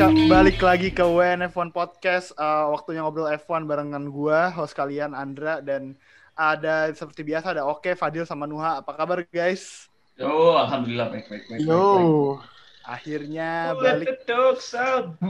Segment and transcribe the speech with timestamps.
[0.00, 2.32] balik lagi ke WNF1 Podcast.
[2.40, 5.92] Uh, waktunya ngobrol F1 barengan gua, host kalian Andra dan
[6.32, 8.80] ada seperti biasa ada Oke, Fadil sama Nuha.
[8.80, 9.92] Apa kabar guys?
[10.16, 11.60] Yo, alhamdulillah baik baik baik.
[11.68, 12.40] Yo.
[12.88, 14.08] Akhirnya balik.
[14.08, 15.20] the dogs out.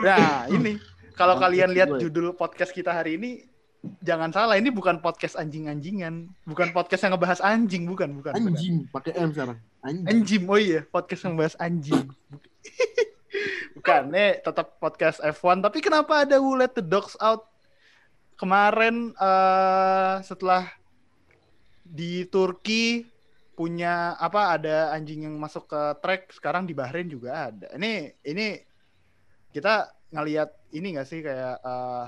[0.00, 0.80] Nah, ini
[1.12, 2.08] kalau kalian lihat gue.
[2.08, 3.44] judul podcast kita hari ini
[4.00, 8.32] jangan salah, ini bukan podcast anjing-anjingan, bukan podcast yang ngebahas anjing, bukan, bukan.
[8.32, 8.48] bukan.
[8.48, 9.60] Anjing pakai M sekarang.
[9.84, 10.08] Anjing.
[10.08, 12.08] Anjing, oh iya, podcast yang bahas anjing.
[13.76, 15.62] Bukan, nih tetap podcast F1.
[15.62, 17.46] Tapi kenapa ada Who Let the Dogs Out
[18.40, 20.64] kemarin eh, setelah
[21.84, 23.04] di Turki
[23.52, 27.68] punya apa ada anjing yang masuk ke track sekarang di Bahrain juga ada.
[27.76, 28.56] Ini ini
[29.52, 32.06] kita ngelihat ini gak sih kayak eh,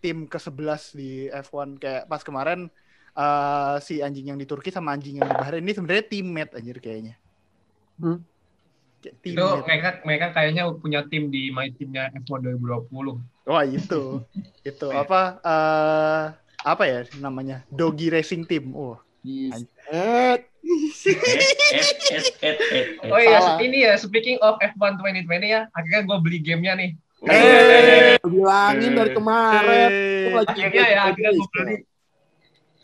[0.00, 2.72] tim ke-11 di F1 kayak pas kemarin
[3.12, 6.80] eh, si anjing yang di Turki sama anjing yang di Bahrain ini sebenarnya teammate anjir
[6.80, 7.20] kayaknya.
[8.00, 8.24] Hmm.
[9.04, 14.24] Kayak itu mereka mereka kayaknya punya tim di my timnya F1 2020 Wah itu,
[14.70, 15.36] itu apa?
[15.38, 16.24] eh
[16.64, 17.60] apa ya namanya?
[17.68, 18.72] Doggy Racing Team.
[18.72, 19.64] Oh, Yes.
[19.88, 20.40] Eh, et.
[23.04, 23.60] oh iya Salah.
[23.60, 26.90] ini ya speaking of F1 2020 ya akhirnya gue beli gamenya nih
[27.24, 28.20] Eh.
[28.20, 29.88] gua bilangin dari kemarin.
[29.88, 31.52] Eh, akhirnya ya akhirnya gue guys.
[31.56, 31.76] beli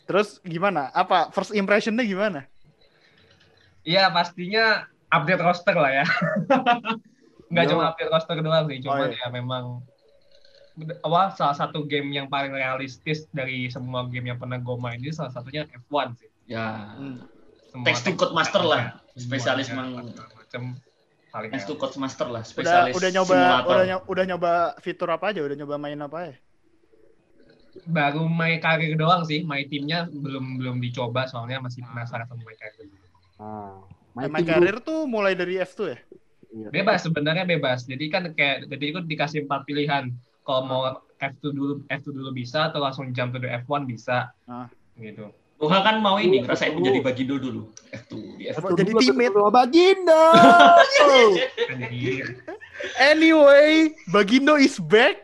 [0.04, 0.88] Terus gimana?
[0.90, 2.48] Apa first impressionnya gimana?
[3.84, 6.06] Iya pastinya update roster lah ya
[7.50, 7.70] nggak Yo.
[7.70, 9.18] cuma update roster doang sih cuman Oh, iya.
[9.20, 9.64] ya memang
[11.02, 15.10] awal salah satu game yang paling realistis dari semua game yang pernah gue main ini
[15.10, 16.94] salah satunya F1 sih Ya.
[16.94, 17.22] Hmm.
[17.70, 18.98] Semua Text to code master lah.
[19.14, 20.62] Spesialis mang- macam
[21.30, 23.70] paling Next to Coach Master lah, spesialis udah nyoba simulator.
[23.70, 25.46] udah nyoba, udah nyoba fitur apa aja?
[25.46, 26.34] Udah nyoba main apa ya?
[27.86, 32.56] baru my karir doang sih my timnya belum belum dicoba soalnya masih penasaran sama my
[32.56, 32.90] karir
[33.38, 33.78] Ah,
[34.12, 35.98] Main, main tim karir tuh mulai dari F2 ya?
[36.50, 36.66] Iya.
[36.72, 40.10] bebas sebenarnya bebas jadi kan kayak jadi itu dikasih empat pilihan
[40.42, 40.82] kalau mau
[41.16, 44.66] F2 dulu F2 dulu bisa atau langsung jump to the F1 bisa Ah.
[44.96, 47.68] gitu Tuhan kan mau ini ngerasain menjadi bagindo dulu.
[47.92, 48.64] F2 di F2.
[48.64, 49.28] Oh, jadi Dulu teammate.
[49.28, 50.24] ketemu Bagindo.
[52.96, 55.20] Anyway, Bagindo is back.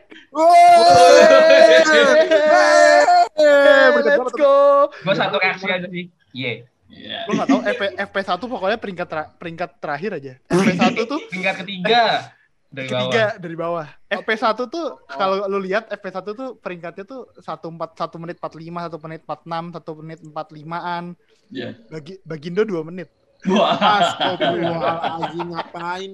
[3.33, 4.89] Let's go.
[4.93, 7.27] gue satu reaksi aja sih iya Iya.
[7.27, 10.33] Gue gak tau FP, FP1 pokoknya peringkat tra- peringkat terakhir aja.
[10.47, 12.31] FP1 tuh tingkat ketiga
[12.67, 13.87] dari bawah ketiga dari bawah.
[14.07, 19.03] FP1 tuh kalau lu lihat FP1 tuh peringkatnya tuh 1 4 1 menit 45, 1
[19.03, 21.03] menit 46, 1 menit 45-an.
[21.51, 21.69] Iya.
[21.87, 23.09] Bagi Bagindo 2 menit.
[23.45, 23.77] Wah.
[23.77, 26.11] Astagfirullahaladzim ngapain?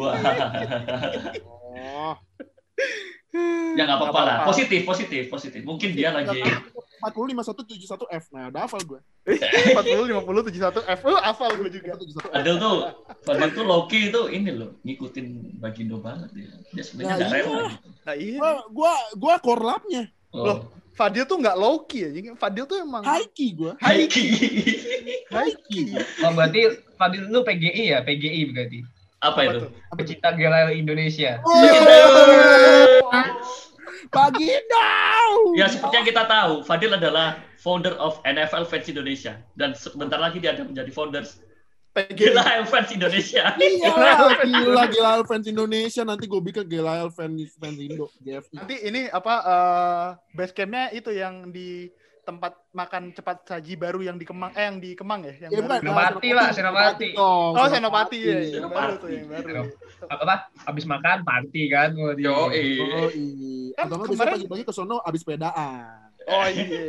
[0.00, 0.16] Wah.
[1.78, 2.14] Oh,
[3.76, 4.36] Ya nggak apa-apa lah.
[4.48, 5.60] Positif, positif, positif.
[5.62, 6.42] Mungkin dia lagi
[6.98, 8.24] 40 51 71 F.
[8.34, 9.00] Nah, udah hafal gue.
[9.26, 11.00] 40 50 71 F.
[11.06, 11.94] Oh, hafal gue juga.
[11.94, 12.32] 71 F.
[12.34, 12.74] Fadil tuh,
[13.22, 15.26] Fadil tuh Loki itu ini loh, ngikutin
[15.62, 16.50] Bagindo banget dia.
[16.74, 17.28] Dia sebenarnya Nah, iya.
[17.30, 17.88] rela gitu.
[18.02, 18.38] Nah, iya.
[18.38, 20.02] Gua gua gua korlapnya.
[20.34, 20.44] Oh.
[20.44, 20.58] Loh.
[20.98, 22.34] Fadil tuh nggak low key ya.
[22.34, 23.78] Fadil tuh emang key gua.
[23.78, 24.24] Haiki.
[25.70, 25.94] key.
[26.26, 26.60] oh berarti
[26.98, 28.78] Fadil lu PGI ya PGI berarti
[29.22, 29.58] Apa itu?
[29.66, 29.70] tuh?
[29.94, 31.38] pecinta gila Indonesia
[34.08, 34.88] Bagindo.
[35.58, 40.38] Ya seperti yang kita tahu, Fadil adalah founder of NFL Fans Indonesia dan sebentar lagi
[40.38, 41.42] dia akan menjadi founders.
[41.98, 43.54] Gila Fans Indonesia.
[43.58, 43.90] Iya,
[44.46, 48.54] gila gila fans Indonesia nanti gue bikin gila fans fans Indo GFI.
[48.54, 50.06] Nanti ini apa eh
[50.38, 51.90] base campnya itu yang di
[52.28, 55.60] tempat makan cepat saji baru yang di Kemang eh yang di Kemang ya yang Ya,
[55.62, 55.80] baru.
[55.80, 57.08] Senopati, Pak, Senopati.
[57.16, 59.64] dong, Oh, Senopati ya, yang baru tuh yang baru.
[60.04, 63.72] apa habis makan party kan kalau di Oh iya.
[63.74, 66.12] Kan kemarin- pagi-pagi ke sono abis sepedaan.
[66.22, 66.84] Oh iya.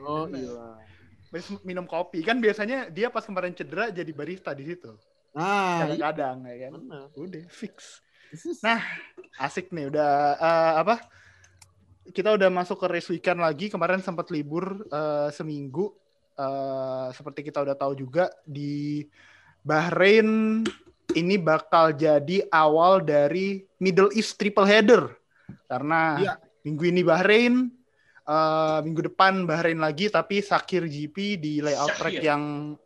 [0.00, 0.78] Oh iya.
[1.26, 4.94] Habis minum kopi kan biasanya dia pas kemarin cedera jadi barista di situ.
[5.34, 5.42] Nah,
[5.90, 5.98] iya.
[5.98, 6.70] Kadang-kadang ya kan.
[6.78, 7.04] bener.
[7.12, 7.98] Udah fix.
[8.60, 8.78] Nah,
[9.38, 11.02] asik nih udah eh, apa?
[12.04, 13.72] Kita udah masuk ke race weekend lagi.
[13.72, 15.88] Kemarin sempat libur eh, seminggu.
[16.34, 19.06] Eh, seperti kita udah tahu juga di
[19.64, 20.60] Bahrain
[21.14, 25.14] ini bakal jadi awal dari Middle East triple header.
[25.64, 26.34] Karena Iya.
[26.60, 27.72] minggu ini Bahrain,
[28.24, 32.28] eh, minggu depan Bahrain lagi tapi Sakir GP di layout track Sakir.
[32.28, 32.42] yang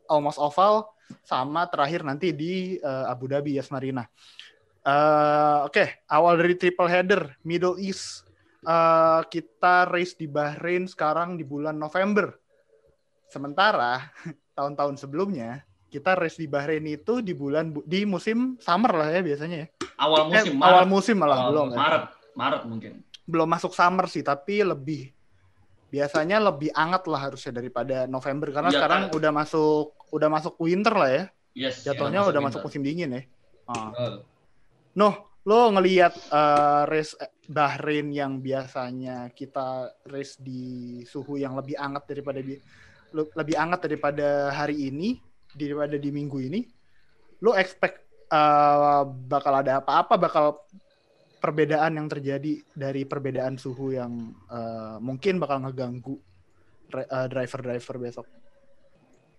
[0.07, 0.93] almost oval
[1.25, 4.07] sama terakhir nanti di eh, Abu Dhabi Yas Marina.
[4.85, 8.28] Eh, Oke, awal dari triple header Middle East.
[8.61, 12.35] Eh, kita race di Bahrain sekarang di bulan November.
[13.27, 14.11] Sementara
[14.57, 19.23] tahun-tahun sebelumnya kita race di Bahrain itu di bulan bu- di musim summer lah ya
[19.23, 19.67] biasanya ya.
[19.97, 20.89] Awal Eh, musim awal Maret.
[20.89, 21.79] musim malah Awal belum ya.
[21.79, 22.93] Maret, Maret mungkin.
[23.25, 25.15] Belum masuk summer sih, tapi lebih
[25.89, 29.15] biasanya lebih anget lah harusnya daripada November karena Iya, sekarang kan.
[29.15, 31.25] udah masuk udah masuk winter lah ya.
[31.55, 31.83] Yes.
[31.83, 33.23] Jatuhnya ya, udah masuk musim dingin ya.
[33.67, 33.91] Ah.
[33.93, 34.15] Betul.
[34.95, 35.15] Noh,
[35.49, 37.17] lo ngelihat eh, race
[37.49, 42.45] Bahrain yang biasanya kita race di suhu yang lebih hangat daripada
[43.17, 45.17] lebih hangat daripada hari ini
[45.57, 46.61] daripada di minggu ini
[47.41, 50.69] lo expect eh, bakal ada apa-apa bakal
[51.41, 56.21] perbedaan yang terjadi dari perbedaan suhu yang eh, mungkin bakal ngeganggu
[56.93, 58.27] eh, driver-driver besok?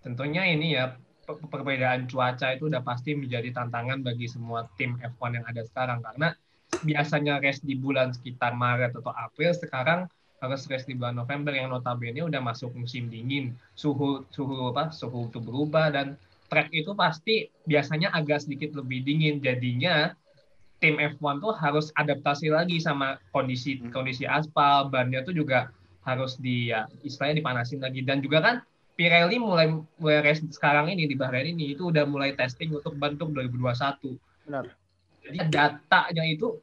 [0.02, 0.96] Tentunya ini ya
[1.38, 6.00] perbedaan cuaca itu udah pasti menjadi tantangan bagi semua tim F1 yang ada sekarang.
[6.02, 6.34] Karena
[6.82, 10.10] biasanya race di bulan sekitar Maret atau April sekarang
[10.40, 13.54] harus race di bulan November yang notabene udah masuk musim dingin.
[13.76, 16.16] Suhu suhu apa suhu itu berubah dan
[16.48, 19.44] track itu pasti biasanya agak sedikit lebih dingin.
[19.44, 20.16] Jadinya
[20.80, 23.92] tim F1 tuh harus adaptasi lagi sama kondisi Hmm.
[23.92, 25.70] kondisi aspal bannya tuh juga
[26.08, 28.02] harus di ya istilahnya dipanasin lagi.
[28.02, 28.56] Dan juga kan
[29.00, 33.32] Pirelli mulai mulai race sekarang ini di Bahrain ini itu udah mulai testing untuk bentuk
[33.32, 34.20] 2021.
[34.44, 34.76] benar.
[35.24, 36.60] Jadi datanya itu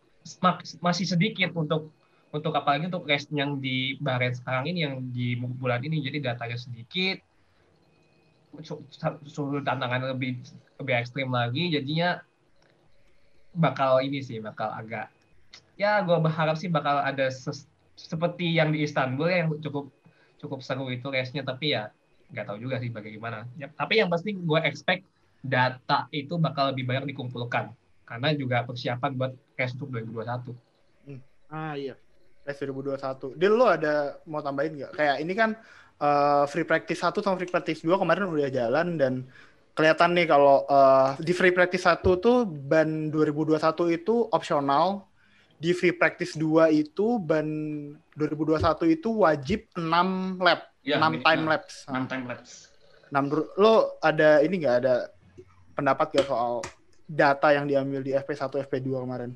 [0.85, 1.97] masih sedikit untuk
[2.29, 6.05] untuk apalagi untuk race yang di Bahrain sekarang ini yang di bulan ini.
[6.05, 7.25] Jadi datanya sedikit.
[8.61, 8.85] Su-
[9.25, 10.37] suhu tantangan lebih
[10.77, 12.21] lebih ekstrim lagi jadinya
[13.57, 15.09] bakal ini sih bakal agak
[15.77, 19.89] ya gue berharap sih bakal ada ses- seperti yang di Istanbul ya, yang cukup
[20.37, 21.41] cukup seru itu race-nya.
[21.41, 21.96] Tapi ya
[22.31, 23.47] nggak tahu juga sih bagaimana.
[23.59, 25.07] Ya, tapi yang pasti gue expect
[25.43, 27.71] data itu bakal lebih banyak dikumpulkan.
[28.07, 30.55] Karena juga persiapan buat race untuk 2021
[31.51, 31.99] Ah iya.
[32.47, 34.93] race 2021 Dil lo ada mau tambahin nggak?
[34.95, 35.51] Kayak ini kan
[35.99, 39.27] eh, free practice 1 sama free practice 2 kemarin udah jalan dan
[39.75, 43.59] kelihatan nih kalau eh, di free practice 1 tuh ban 2021
[43.91, 45.11] itu opsional.
[45.57, 47.49] Di free practice 2 itu ban
[48.15, 51.27] 2021 itu wajib 6 lap Ya, 6 minimal.
[51.27, 52.55] time lapse 6 time lapse.
[53.11, 55.11] Nah, menurut lo ada ini nggak ada
[55.75, 56.63] pendapat gak soal
[57.05, 59.31] data yang diambil di FP1, FP2 kemarin?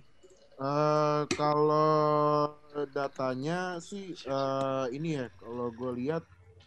[0.56, 2.54] Eh, kalau
[2.90, 6.22] datanya sih eh, ini ya kalau gue lihat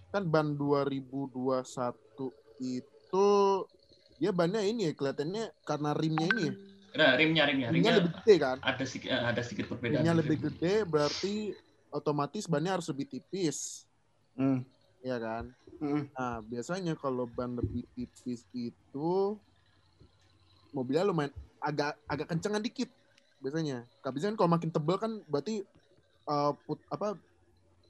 [0.09, 1.63] kan ban 2021
[2.59, 3.29] itu
[4.15, 6.53] dia bannya ini ya kelihatannya karena rimnya ini ya.
[6.93, 8.57] Nah, rimnya, rimnya, Rimnya rimnya lebih gede kan.
[8.61, 10.05] ada sedikit, ada sedikit perbedaan.
[10.05, 10.45] Rimnya lebih rim.
[10.45, 11.33] gede berarti
[11.89, 13.89] otomatis bannya harus lebih tipis.
[14.33, 14.61] Hmm.
[15.03, 15.51] Ya kan?
[15.83, 16.07] Hmm.
[16.15, 19.37] Nah, biasanya kalau ban lebih tipis itu
[20.73, 22.89] mobilnya lumayan agak agak kencengan dikit
[23.43, 23.83] biasanya.
[23.99, 25.61] Kan kalau makin tebal kan berarti
[26.27, 27.19] eh, put, apa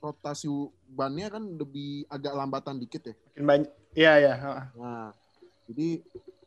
[0.03, 0.51] rotasi
[0.89, 3.15] bannya kan lebih agak lambatan dikit ya.
[3.31, 3.71] Makin banyak.
[3.93, 4.33] Iya, iya.
[4.35, 4.65] heeh.
[4.75, 5.09] Nah,
[5.69, 5.89] jadi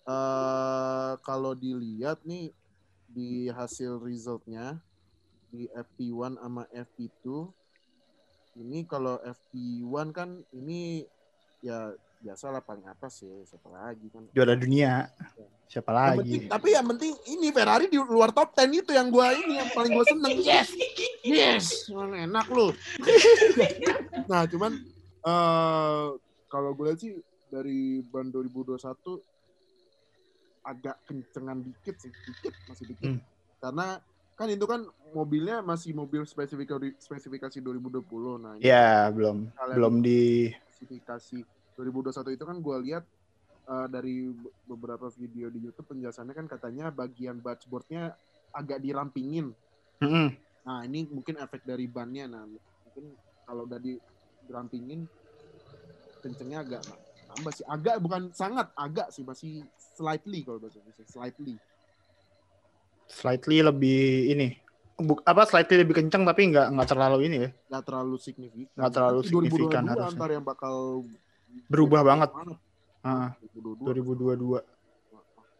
[0.06, 2.54] eh kalau dilihat nih
[3.06, 4.82] di hasil resultnya
[5.50, 7.54] di FP1 sama FP2
[8.56, 11.04] ini kalau FP1 kan ini
[11.60, 15.04] ya biasa lah paling atas ya siapa lagi kan Juara dunia.
[15.66, 16.16] Siapa Yang lagi?
[16.16, 19.70] penting- tapi yang penting ini Ferrari di luar top 10 itu yang gua ini yang
[19.70, 20.68] paling gua seneng yes
[21.20, 22.70] yes enak lu
[24.30, 24.72] nah cuman
[25.20, 26.06] eh
[26.46, 27.12] kalau gue lihat sih
[27.48, 28.78] dari ban 2021
[30.64, 33.20] agak kencengan dikit sih dikit masih dikit Hmm.
[33.60, 33.86] karena
[34.36, 39.48] kan itu kan mobilnya masih mobil spesifikasi spesifikasi 2020 nah Ya, belum.
[39.50, 41.38] Kalian- Belum di spesifikasi
[41.72, 43.04] 2021 itu kan gue lihat
[43.66, 48.14] eh, dari be- beberapa video di YouTube penjelasannya kan katanya bagian dashboardnya
[48.52, 49.50] agak dirampingin.
[49.98, 50.28] Mm-mm.
[50.62, 52.30] Nah ini mungkin efek dari bannya.
[52.30, 53.98] Nah mungkin kalau udah di-
[54.38, 55.08] dirampingin
[56.20, 56.82] kencengnya agak
[57.26, 57.66] tambah sih.
[57.66, 61.58] Agak bukan sangat agak sih masih slightly kalau bahasa Indonesia slightly.
[63.06, 64.48] Slightly lebih ini.
[64.96, 67.50] Buk, apa slightly lebih kencang tapi nggak nggak terlalu ini ya.
[67.68, 68.72] Nggak terlalu signifikan.
[68.72, 70.16] Nggak terlalu signifikan 2022 harusnya.
[70.16, 70.74] Ntar yang bakal
[71.68, 72.30] Berubah banget.
[72.32, 72.58] banget.
[73.00, 74.60] Ah, 2022.
[74.60, 74.60] 2022.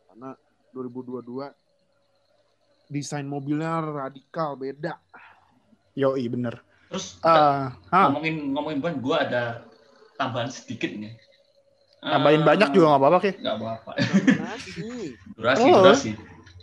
[0.09, 0.31] karena
[0.73, 1.53] 2022
[2.89, 4.97] desain mobilnya radikal beda.
[5.93, 6.61] Yoi bener.
[6.89, 9.45] Terus ah, ngomongin ngomongin ban, gue ada
[10.15, 11.13] tambahan sedikit nih.
[11.99, 13.35] tambahin Eh, banyak juga nggak apa-apa sih.
[13.37, 13.91] Nggak apa-apa.
[15.35, 15.83] Durasi, Oh.
[15.83, 16.11] durasi.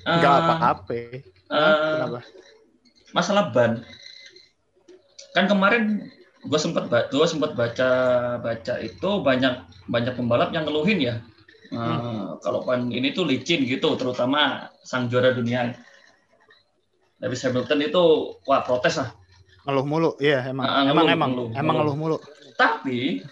[0.03, 0.93] Nggak Eh, apa-apa.
[0.93, 2.19] eh, Kenapa?
[3.12, 3.79] masalah ban.
[5.33, 6.12] Kan kemarin
[6.43, 7.89] gue sempat gue sempat baca
[8.38, 9.53] baca itu banyak
[9.88, 11.15] banyak pembalap yang ngeluhin ya.
[11.72, 15.72] Eh, Kalau ban ini tuh licin gitu, terutama sang juara dunia
[17.24, 18.03] Lewis Hamilton itu
[18.43, 19.10] wah protes lah.
[19.63, 20.12] Ngeluh mulu.
[20.19, 21.95] Iya, emang Ah, emang ngeluh, emang ngeluh, emang ngeluh.
[21.95, 22.17] ngeluh mulu.
[22.60, 23.24] Tapi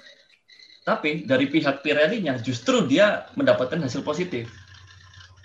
[0.81, 4.47] tapi dari pihak Pirelli-nya justru dia mendapatkan hasil positif.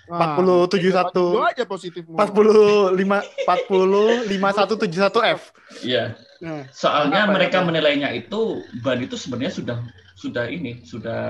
[0.07, 1.11] Nah, 47-1.
[1.11, 2.03] Dua aja positif.
[2.07, 2.95] 45
[3.43, 5.41] 40 5171 F.
[5.83, 6.15] Iya.
[6.39, 7.67] Nah, Soalnya Kenapa ya, mereka Bang?
[7.73, 9.77] menilainya itu ban itu sebenarnya sudah
[10.17, 11.21] sudah ini sudah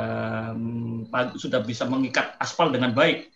[0.56, 3.28] mm, sudah bisa mengikat aspal dengan baik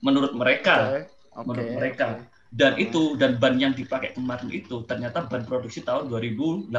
[0.00, 1.00] menurut mereka Oke.
[1.44, 2.06] menurut Oke, mereka.
[2.52, 6.70] Dan itu dan ban yang dipakai kemarin itu ternyata ban produksi tahun 2018.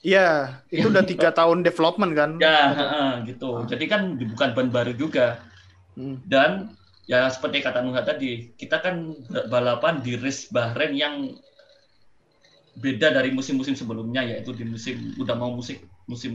[0.00, 2.30] Iya, itu udah tiga tahun development kan?
[2.40, 3.68] Ya, heeh, gitu.
[3.68, 5.42] Jadi kan bukan ban baru juga.
[5.98, 6.22] Hmm.
[6.24, 6.72] Dan
[7.08, 9.14] ya seperti kata Nuha tadi, kita kan
[9.48, 11.14] balapan di race Bahrain yang
[12.80, 16.32] beda dari musim-musim sebelumnya yaitu di musim udah mau musim musim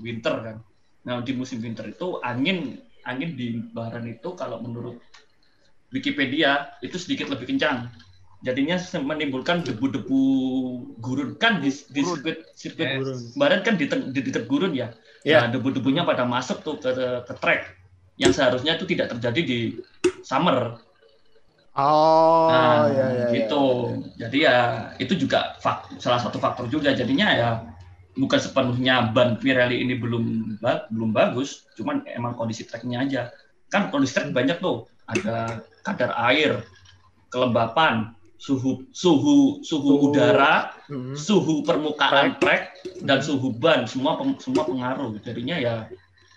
[0.00, 0.56] winter kan.
[1.04, 4.96] Nah, di musim winter itu angin angin di Bahrain itu kalau menurut
[5.92, 7.92] Wikipedia itu sedikit lebih kencang.
[8.44, 10.20] Jadinya menimbulkan debu-debu
[11.00, 12.20] gurun kan di, di Gurun.
[12.20, 13.36] sirkuit sirkuit Yes.
[13.40, 14.92] Bahrain kan di, di dekat gurun ya.
[15.24, 15.48] Iya.
[15.48, 16.92] Nah, debu-debunya pada masuk tuh ke,
[17.24, 17.83] ke track
[18.14, 19.58] yang seharusnya itu tidak terjadi di
[20.22, 20.78] summer.
[21.74, 23.62] Oh, Nah, iya, iya, gitu.
[23.90, 24.26] iya.
[24.26, 24.56] Jadi ya
[25.02, 26.94] itu juga fak- salah satu faktor juga.
[26.94, 27.50] Jadinya ya
[28.14, 33.22] bukan sepenuhnya ban Pirelli ini belum ba- belum bagus, cuman emang kondisi tracknya aja.
[33.66, 34.86] Kan kondisi track banyak tuh.
[35.10, 36.62] Ada kadar air,
[37.26, 40.14] kelembapan, suhu suhu suhu Suhu.
[40.14, 41.18] udara, Hmm.
[41.18, 42.70] suhu permukaan track
[43.02, 45.18] dan suhu ban semua pem- semua pengaruh.
[45.26, 45.74] Jadinya ya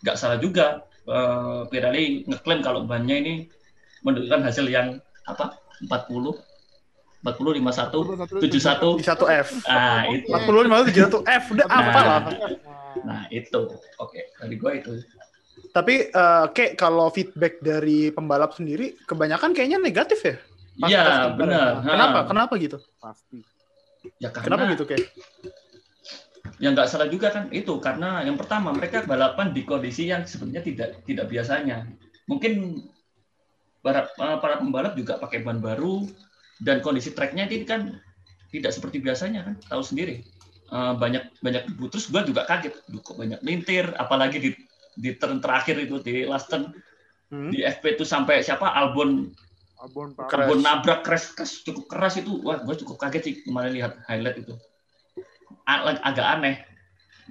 [0.01, 3.33] nggak salah juga eh, Pirelli ngeklaim kalau bannya ini
[4.01, 6.35] menunjukkan hasil yang apa 40
[7.17, 8.61] 40 51 71 Di
[9.03, 9.49] satu F.
[9.65, 11.79] ah itu 40 50 tujuh satu F udah Nah.
[11.81, 12.19] apa lah.
[13.03, 13.61] nah itu
[13.97, 14.91] oke dari gua itu
[15.69, 20.35] Tapi eh, kayak kalau feedback dari pembalap sendiri kebanyakan kayaknya negatif ya.
[20.79, 22.19] Iya benar Kenapa?
[22.25, 22.77] Kenapa gitu?
[22.97, 23.41] Pasti.
[24.21, 25.05] ya karena Kenapa gitu kayak?
[26.57, 27.77] Yang nggak salah juga kan itu.
[27.77, 31.85] Karena yang pertama mereka balapan di kondisi yang sebenarnya tidak tidak biasanya.
[32.25, 32.83] Mungkin
[33.85, 36.09] para para pembalap juga pakai ban baru
[36.59, 38.01] dan kondisi treknya ini kan
[38.49, 40.25] tidak seperti biasanya kan tahu sendiri.
[40.67, 41.87] Eh, banyak banyak debu.
[41.93, 44.51] Terus gua juga kaget Duh, kok banyak lintir apalagi di
[44.97, 46.73] di turn terakhir itu di last turn.
[47.27, 47.51] Hmm?
[47.51, 48.71] di FP itu sampai siapa?
[48.71, 49.35] Albon.
[50.31, 50.47] Keras.
[50.47, 52.39] Albon nabrak keras, keras cukup keras itu.
[52.39, 54.55] Wah gua cukup kaget sih kemarin lihat highlight itu
[55.67, 56.55] A- agak aneh.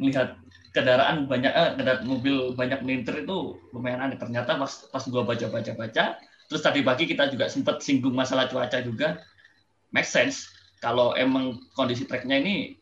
[0.00, 0.36] Melihat
[0.76, 4.18] kendaraan banyak eh, kendaraan mobil banyak melintir itu lumayan aneh.
[4.20, 6.04] Ternyata pas pas gua baca baca baca
[6.46, 9.20] terus tadi pagi kita juga sempat singgung masalah cuaca juga.
[9.94, 10.50] Make sense
[10.82, 12.76] kalau emang kondisi treknya ini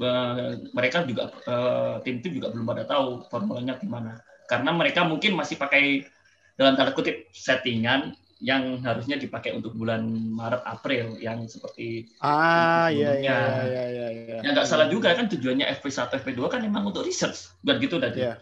[0.00, 4.20] eh, mereka juga eh, tim-tim juga belum pada tahu formulanya gimana.
[4.50, 6.04] Karena mereka mungkin masih pakai
[6.58, 10.00] dalam tanda kutip settingan yang harusnya dipakai untuk bulan
[10.32, 13.20] Maret April yang seperti Ah, iya Sebelumnya.
[13.20, 14.38] iya iya iya iya.
[14.40, 18.24] ya nggak salah juga kan tujuannya FP1 FP2 kan emang untuk research bukan gitu tadi
[18.24, 18.40] Iya.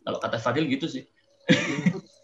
[0.00, 1.02] kalau kata Fadil gitu sih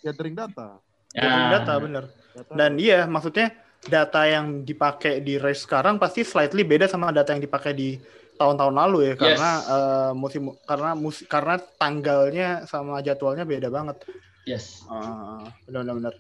[0.00, 0.78] Gathering data.
[1.14, 2.04] ya, Gathering data bener.
[2.32, 3.50] Data Dan iya, maksudnya
[3.82, 7.98] data yang dipakai di race sekarang pasti slightly beda sama data yang dipakai di
[8.32, 9.66] tahun-tahun lalu ya karena Yes.
[9.68, 14.06] eh, musim karena musim karena tanggalnya sama jadwalnya beda banget.
[14.42, 16.14] yes Ah, benar-benar.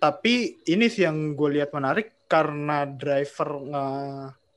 [0.00, 3.86] Tapi ini sih yang gue lihat menarik karena driver nge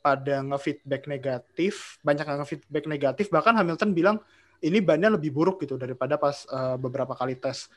[0.03, 3.25] pada nge-feedback negatif, banyak yang nge-feedback negatif.
[3.31, 4.17] Bahkan Hamilton bilang
[4.63, 7.67] ini bannya lebih buruk gitu daripada pas eh, beberapa kali tes.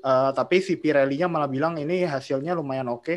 [0.00, 3.14] Eh, tapi si Pirelli-nya malah bilang ini hasilnya lumayan oke.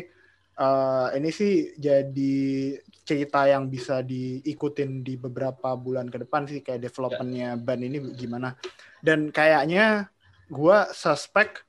[0.58, 6.88] Eh, ini sih jadi cerita yang bisa diikutin di beberapa bulan ke depan sih kayak
[6.88, 8.56] developmentnya ban ini gimana.
[9.04, 10.08] Dan kayaknya
[10.48, 11.67] gua suspek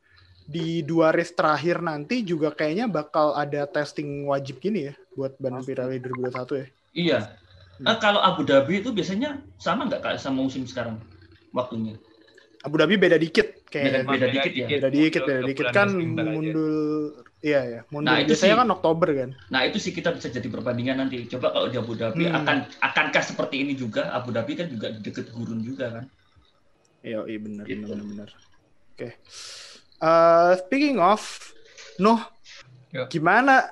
[0.50, 5.62] di dua race terakhir nanti juga kayaknya bakal ada testing wajib gini ya buat ban.
[5.62, 6.68] Pirelli 2021 ya.
[6.92, 7.20] iya.
[7.78, 11.00] Nah, kalau Abu Dhabi itu biasanya sama nggak kak sama musim sekarang
[11.52, 11.96] waktunya
[12.60, 14.68] Abu Dhabi beda dikit Beda- kayak beda dikit ya?
[14.68, 19.10] beda dikit beda dikit kan mundur iya ya mundur Nah, itu biasanya sih- kan Oktober
[19.14, 19.30] kan.
[19.48, 22.36] nah itu sih kita bisa jadi perbandingan nanti coba kalau di Abu Dhabi Hmm.
[22.36, 26.06] akan akankah seperti ini juga Abu Dhabi kan juga deket gurun juga kan
[27.00, 27.80] Iya, iya benar Gitu.
[27.86, 28.30] benar benar.
[28.92, 29.10] Oke.
[30.00, 31.20] Eh, speaking of
[32.00, 32.24] Nuh,
[32.96, 33.12] Yuk.
[33.12, 33.68] gimana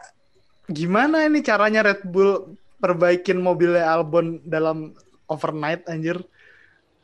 [0.67, 4.91] gimana ini caranya Red Bull perbaikin mobilnya Albon dalam
[5.31, 6.19] overnight anjir?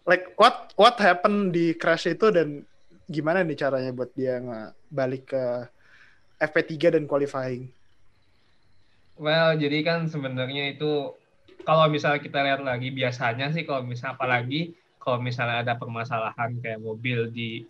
[0.04, 2.68] Like what what happened di crash itu dan
[3.08, 5.44] gimana nih caranya buat dia nggak balik ke
[6.44, 7.72] FP3 dan qualifying?
[9.16, 11.16] Well, jadi kan sebenarnya itu
[11.64, 16.84] kalau misalnya kita lihat lagi biasanya sih kalau misalnya apalagi kalau misalnya ada permasalahan kayak
[16.84, 17.64] mobil di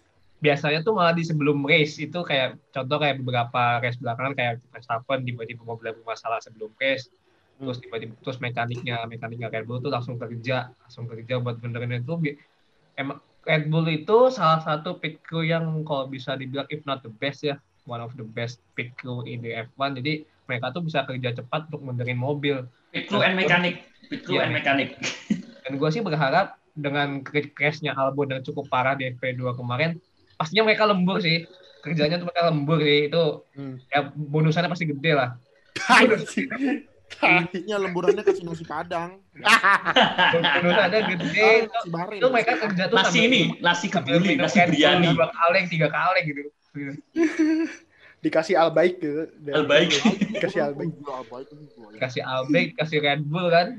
[0.44, 5.24] biasanya tuh malah di sebelum race itu kayak contoh kayak beberapa race belakangan kayak Verstappen
[5.24, 7.08] tiba-tiba mobilnya bermasalah sebelum race
[7.56, 12.20] terus tiba-tiba terus mekaniknya mekaniknya Red Bull tuh langsung kerja langsung kerja buat benerin itu
[13.00, 17.12] emang Red Bull itu salah satu pit crew yang kalau bisa dibilang if not the
[17.24, 17.56] best ya
[17.88, 21.72] one of the best pit crew in the F1 jadi mereka tuh bisa kerja cepat
[21.72, 22.68] untuk benerin mobil.
[22.92, 23.88] Pit crew and mechanic.
[24.12, 24.52] Pit crew Iya.
[24.52, 25.00] and mechanic.
[25.64, 29.96] dan gue sih berharap dengan crash-nya Albon yang cukup parah di FP2 kemarin
[30.36, 31.46] pastinya mereka lembur sih
[31.84, 33.24] kerjanya tuh mereka lembur sih itu
[33.54, 33.76] Hmm.
[33.92, 35.36] ya bonusannya pasti gede lah.
[37.24, 39.22] Intinya lemburannya kasih nasi padang.
[40.34, 41.70] Bonus ada gede.
[41.94, 42.20] Bareng.
[42.20, 45.14] Itu mereka kerja tuh Nasi ini, nasi kebuli, nasi biryani.
[45.14, 46.42] dua kaleng, tiga kaleng gitu.
[48.24, 49.30] Dikasih albaik gitu.
[49.52, 49.92] Albaik.
[50.32, 50.90] Dikasih albaik.
[50.96, 52.00] Gila, baik ini gua ya.
[52.02, 53.76] Kasih Albek, kasih Red Bull kan.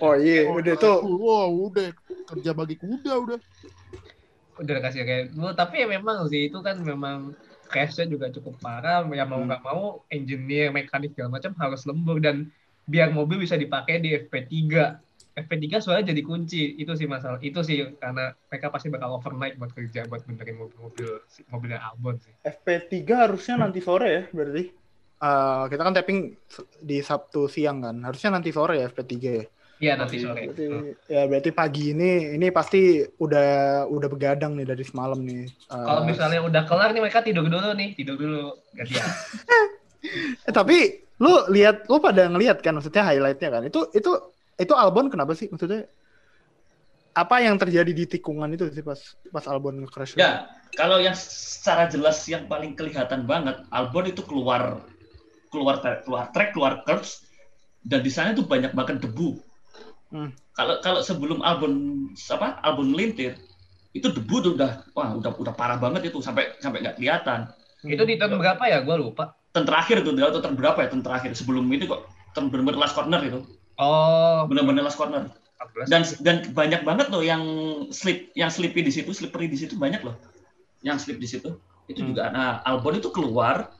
[0.00, 1.04] Oh iya, udah tuh.
[1.20, 1.92] Wah, udah
[2.32, 3.38] kerja bagi kuda udah.
[4.60, 5.52] Udah kasih Red Bull.
[5.56, 7.32] Tapi ya memang sih itu kan memang
[7.70, 9.04] crash-nya juga cukup parah.
[9.12, 9.48] Ya mau Hmm.
[9.48, 9.82] nggak mau
[10.12, 12.52] engineer, mekanik segala macam harus lembur dan
[12.84, 15.00] biar mobil bisa dipakai di FP3.
[15.32, 16.76] FP3 soalnya jadi kunci.
[16.76, 17.40] Itu sih masalah.
[17.40, 21.10] Itu sih karena mereka pasti bakal overnight buat kerja buat benerin mobil-mobil
[21.48, 22.34] mobilnya Albon sih.
[22.44, 24.64] FP3 harusnya nanti sore ya berarti.
[25.22, 26.18] Eh, kita kan tapping
[26.82, 27.96] di Sabtu siang kan.
[28.02, 29.44] Harusnya nanti sore ya FP3 ya.
[29.82, 30.46] Iya nanti sore.
[30.46, 30.94] Berarti, Hmm.
[31.10, 35.50] ya berarti pagi ini ini pasti udah udah begadang nih dari semalam nih.
[35.50, 39.02] Eh, Kalau misalnya udah kelar nih mereka tidur dulu nih, tidur dulu gantian.
[40.46, 43.62] eh, tapi lu lihat lu pada ngelihat kan maksudnya highlightnya kan.
[43.66, 44.10] Itu itu
[44.54, 45.90] itu Albon kenapa sih maksudnya?
[47.12, 49.02] Apa yang terjadi di tikungan itu sih pas
[49.34, 50.14] pas Albon nge-crash?
[50.14, 50.46] Ya,
[50.78, 54.78] kalau yang secara jelas yang paling kelihatan banget, Albon itu keluar
[55.50, 57.26] keluar keluar track, keluar curves,
[57.82, 59.42] dan di sana itu banyak banget debu.
[60.12, 60.30] Hmm.
[60.52, 61.72] Kalau kalau sebelum Albon
[62.28, 63.40] apa Albon melintir,
[63.96, 67.48] itu debu tuh udah wah udah udah parah banget itu sampai sampai nggak kelihatan.
[67.82, 68.84] itu di turn berapa ya?
[68.84, 69.34] Gua lupa.
[69.50, 72.94] Turn terakhir itu atau turn berapa ya turn terakhir sebelum ini kok turn bener-bener last
[72.94, 73.40] corner itu
[73.80, 75.88] Oh, bener-bener last corner 14.
[75.88, 77.42] dan dan banyak banget loh yang
[77.90, 80.14] slip yang slippy di situ slippery di situ banyak loh
[80.84, 81.56] yang slip di situ
[81.88, 82.08] itu Hmm.
[82.14, 83.72] juga nah Albon itu keluar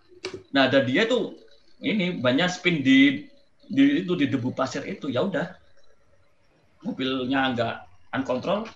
[0.51, 1.37] nah ada dia tuh
[1.79, 3.27] ini banyak spin di
[3.69, 5.47] di itu di debu pasir itu ya udah
[6.83, 7.77] mobilnya nggak
[8.15, 8.66] uncontrol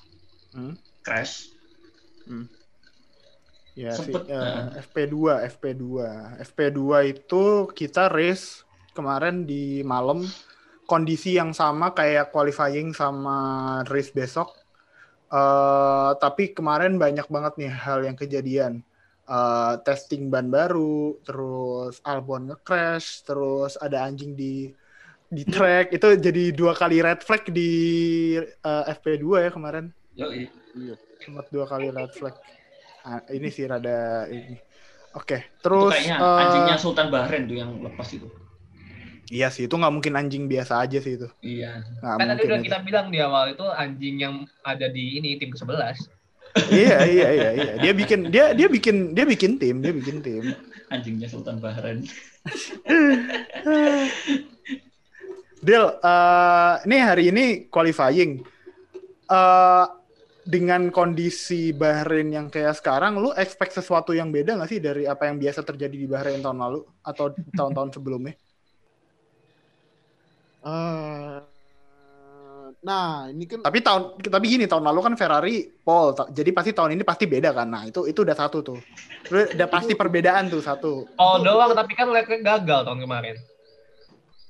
[0.56, 0.72] Hmm.
[1.04, 1.52] crash
[3.76, 4.80] Ya sih, Sempet, ya, eh.
[4.88, 5.84] FP2, FP2.
[6.40, 6.80] FP2
[7.12, 7.44] itu
[7.76, 8.64] kita race
[8.96, 10.24] kemarin di malam
[10.88, 13.36] kondisi yang sama kayak qualifying sama
[13.84, 14.48] race besok.
[15.28, 18.80] Eh tapi kemarin banyak banget nih hal yang kejadian.
[19.28, 24.72] Eh testing ban baru, terus Albon nge-crash, terus ada anjing di
[25.28, 27.70] di track itu jadi dua kali red flag di
[28.40, 29.90] eh, FP2 ya kemarin.
[30.14, 30.94] Iya.
[31.18, 32.36] sempat dua kali red flag.
[33.02, 34.60] Ah, ini sih rada ini.
[35.16, 38.28] Oke, itu terus kayaknya eh, anjingnya Sultan Bahrain tuh yang lepas itu
[39.26, 41.26] iya sih itu nggak mungkin anjing biasa aja sih itu.
[41.42, 42.66] iya Nggak Kan tadi udah itu.
[42.70, 45.98] kita bilang di awal itu anjing yang ada di ini tim ke-11.
[46.70, 47.72] iya iya iya iya.
[47.82, 50.54] Dia bikin dia dia bikin dia bikin tim, dia bikin tim.
[50.86, 52.06] anjingnya Sultan Bahrain
[55.56, 58.44] Del, eh ini hari ini qualifying.
[59.26, 59.86] eh
[60.46, 65.26] dengan kondisi Bahrain yang kayak sekarang, lu expect sesuatu yang beda nggak sih dari apa
[65.26, 68.38] yang biasa terjadi di Bahrain tahun lalu atau tahun-tahun sebelumnya?
[70.62, 71.36] Eh,
[72.78, 76.94] nah, ini kan Tapi tahun tapi gini tahun lalu kan Ferrari pole, jadi pasti tahun
[76.94, 77.66] ini pasti beda kan.
[77.66, 78.78] Nah itu itu udah satu tuh,
[79.26, 81.10] Udah- udah pasti perbedaan tuh satu.
[81.18, 83.34] Oh doang tapi kan Leclerc gagal tahun kemarin.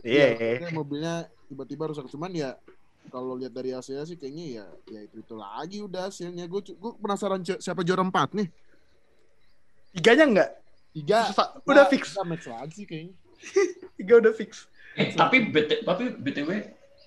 [0.07, 0.27] Iya.
[0.31, 1.15] maksudnya mobilnya
[1.47, 2.55] tiba-tiba rusak cuman ya
[3.07, 6.93] kalau lihat dari hasilnya sih kayaknya ya ya itu itu lagi udah hasilnya gue gue
[6.97, 8.49] penasaran si- siapa juara empat nih
[9.93, 10.51] Tiganya enggak?
[10.93, 12.03] tiga Susah- udah Nah, fix.
[12.21, 13.15] match lagi sih kayaknya
[13.97, 14.65] Tiga udah fix.
[14.93, 16.51] Eh, tapi BT, tapi BTW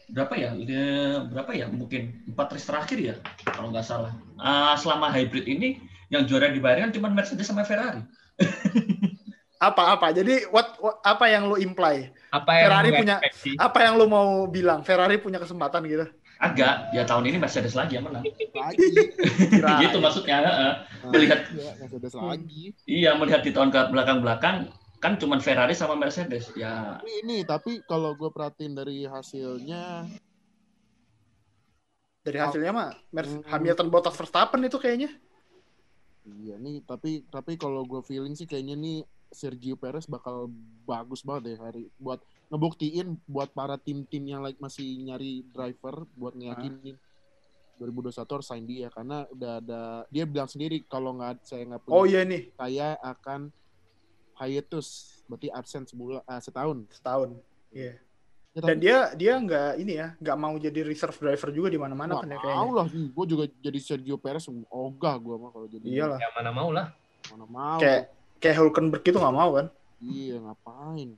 [0.10, 0.54] berapa ya?
[0.56, 1.66] Dia- berapa ya?
[1.66, 4.14] Mungkin empat race terakhir ya, kalau nggak salah.
[4.36, 8.02] Ah, selama hybrid ini yang juara di kan cuma Mercedes sama Ferrari.
[9.60, 10.08] Apa apa?
[10.10, 12.08] Jadi what, what- apa yang lu imply?
[12.32, 13.19] Apa yang Ferrari punya-?
[13.60, 14.80] Apa yang lu mau bilang?
[14.82, 16.08] Ferrari punya kesempatan gitu?
[16.39, 18.24] Agak, ya tahun ini Mercedes lagi yang menang.
[18.56, 18.88] lagi
[19.84, 20.39] gitu maksudnya.
[20.39, 20.74] heeh.
[21.04, 25.93] Nah, Melihat- iya, Mercedes lagi Iya, melihat di tahun ke belakang-belakang kan cuma Ferrari sama
[25.93, 26.56] Mercedes.
[26.56, 30.08] Ya, ini, ini tapi kalau gue perhatiin dari hasilnya
[32.19, 33.43] Dari hasilnya mah Mer- Hmm.
[33.45, 35.12] Hamilton Bottas Verstappen itu kayaknya.
[36.38, 40.50] iya nih tapi tapi kalau gue feeling sih kayaknya nih Sergio Perez bakal
[40.84, 46.34] bagus banget deh hari buat ngebuktiin buat para tim-tim yang like masih nyari driver buat
[46.34, 46.98] ngeyakinin
[47.80, 51.96] 2021 harus sign dia karena udah ada dia bilang sendiri kalau nggak saya nggak punya
[51.96, 53.48] Oh iya nih, saya akan
[54.36, 57.30] hiatus berarti absen sebulan ah, setahun setahun.
[57.72, 57.96] Iya.
[58.50, 62.18] Ya, Dan dia dia nggak ini ya, nggak mau jadi reserve driver juga di mana-mana
[62.18, 62.76] nggak kan ya mau kayaknya.
[62.76, 66.20] lah gue juga jadi Sergio Perez ogah gue mah kalau jadi Iyalah.
[66.20, 66.88] Ya mana mau lah.
[67.32, 69.67] mana mau Kayak kayak Hulkenberg itu nggak mau kan?
[69.99, 71.12] iya ngapain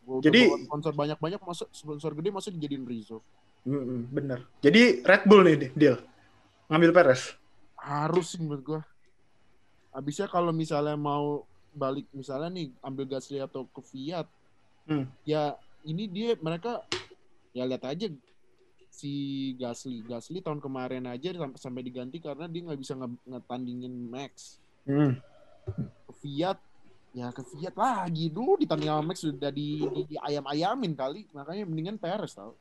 [0.00, 3.26] gue Jadi- sponsor banyak-banyak masuk sponsor gede masuk dijadiin reserve
[3.60, 4.46] Mm-mm, bener.
[4.58, 5.98] Jadi Red Bull nih deal
[6.66, 7.34] ngambil Perez.
[7.76, 8.80] harus sih menurut gue
[9.90, 14.26] abisnya kalau misalnya mau balik misalnya nih ambil Gasly atau ke Fiat
[14.84, 15.04] Hmm.
[15.22, 16.80] ya ini dia mereka
[17.50, 18.08] ya lihat aja
[18.88, 19.12] si
[19.54, 25.20] Gasly Gasly tahun kemarin aja sampai diganti karena dia nggak bisa nge- ngetandingin Max Hmm.
[26.16, 26.56] Fiat
[27.18, 31.66] ya ke Fiat lagi dulu ditanding sama Max sudah di, di, di ayam-ayamin kali makanya
[31.66, 32.54] mendingan Perez tau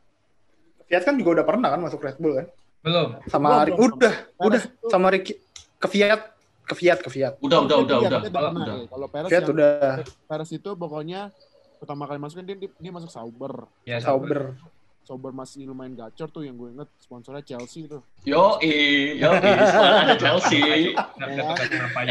[0.87, 2.47] Fiat kan juga udah pernah kan masuk Red Bull kan?
[2.79, 3.07] Belum.
[3.27, 3.97] Sama Belum, belum.
[3.99, 5.33] udah, udah itu- sama Ricky
[5.77, 6.21] ke Fiat,
[6.63, 7.33] ke Fiat, ke Fiat.
[7.37, 8.19] Udah, udah, udah, udah.
[8.23, 9.71] udah kalau Perez Fiat yang- udah
[10.25, 11.21] Perez itu pokoknya
[11.77, 14.55] pertama kali masuk kan dia, dia, dia masuk Sauber Ya, Sauber.
[15.07, 18.59] Sauber masih lumayan gacor tuh yang gue inget sponsornya Chelsea tuh Yo,
[19.15, 20.59] yo, sekolah ada Chelsea.
[20.83, 21.55] Ya.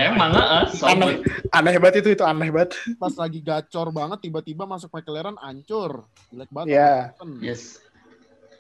[0.06, 2.72] Emang ah, Aneh, aneh banget itu, itu aneh banget.
[2.96, 6.92] pas lagi gacor banget tiba-tiba masuk McLaren ancur jelek banget Iya.
[7.14, 7.62] Hamilton, Yes.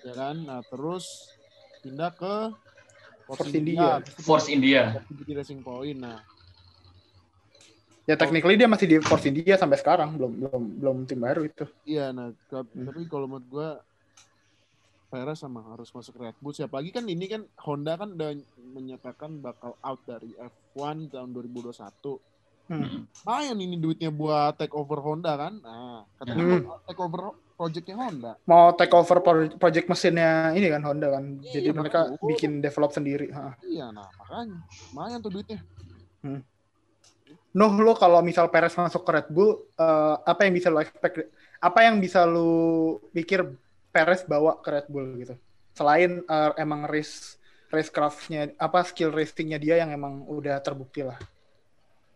[0.02, 1.32] ya kan nah terus
[1.80, 2.34] pindah ke
[3.24, 4.04] Force India.
[4.20, 4.82] Force India.
[4.94, 6.20] Force India Racing Point nah
[8.04, 11.66] Ya technically dia masih di Force India sampai sekarang, belum belum belum tim baru itu.
[11.82, 12.86] iya nah ke- Hmm.
[12.86, 13.68] tapi kalau menurut gue
[15.06, 18.34] Perez sama harus masuk Red Bull siapa lagi kan ini kan Honda kan udah
[18.68, 22.18] menyatakan bakal out dari F1 tahun 2021
[22.66, 23.06] Hmm.
[23.22, 26.62] lumayan ini duitnya buat take over Honda kan nah katanya Hmm.
[26.66, 27.20] mau take over
[27.54, 31.38] projectnya Honda Mau take over pro- project mesinnya ini kan Honda kan.
[31.40, 32.26] Iya, Jadi mereka makanya.
[32.26, 33.30] bikin develop sendiri.
[33.30, 33.54] Ha.
[33.62, 35.62] iya nah makanya lumayan tuh duitnya
[37.54, 41.32] Nuh lo kalau misal Perez masuk ke Red Bull, eh, apa yang bisa lo expect?
[41.56, 42.50] Apa yang bisa lo
[43.10, 43.46] pikir
[43.96, 45.34] Perez bawa ke Red Bull gitu?
[45.72, 47.40] Selain eh, emang race
[47.72, 51.16] racecraftnya, apa skill racingnya dia yang emang udah terbukti lah.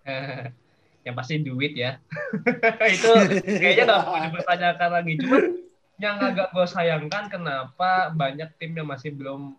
[1.06, 1.96] yang pasti duit ya.
[2.94, 3.08] itu
[3.40, 5.12] kayaknya nggak perlu dipertanyakan lagi.
[5.24, 5.38] Cuma
[6.00, 9.56] yang agak gue sayangkan kenapa banyak tim yang masih belum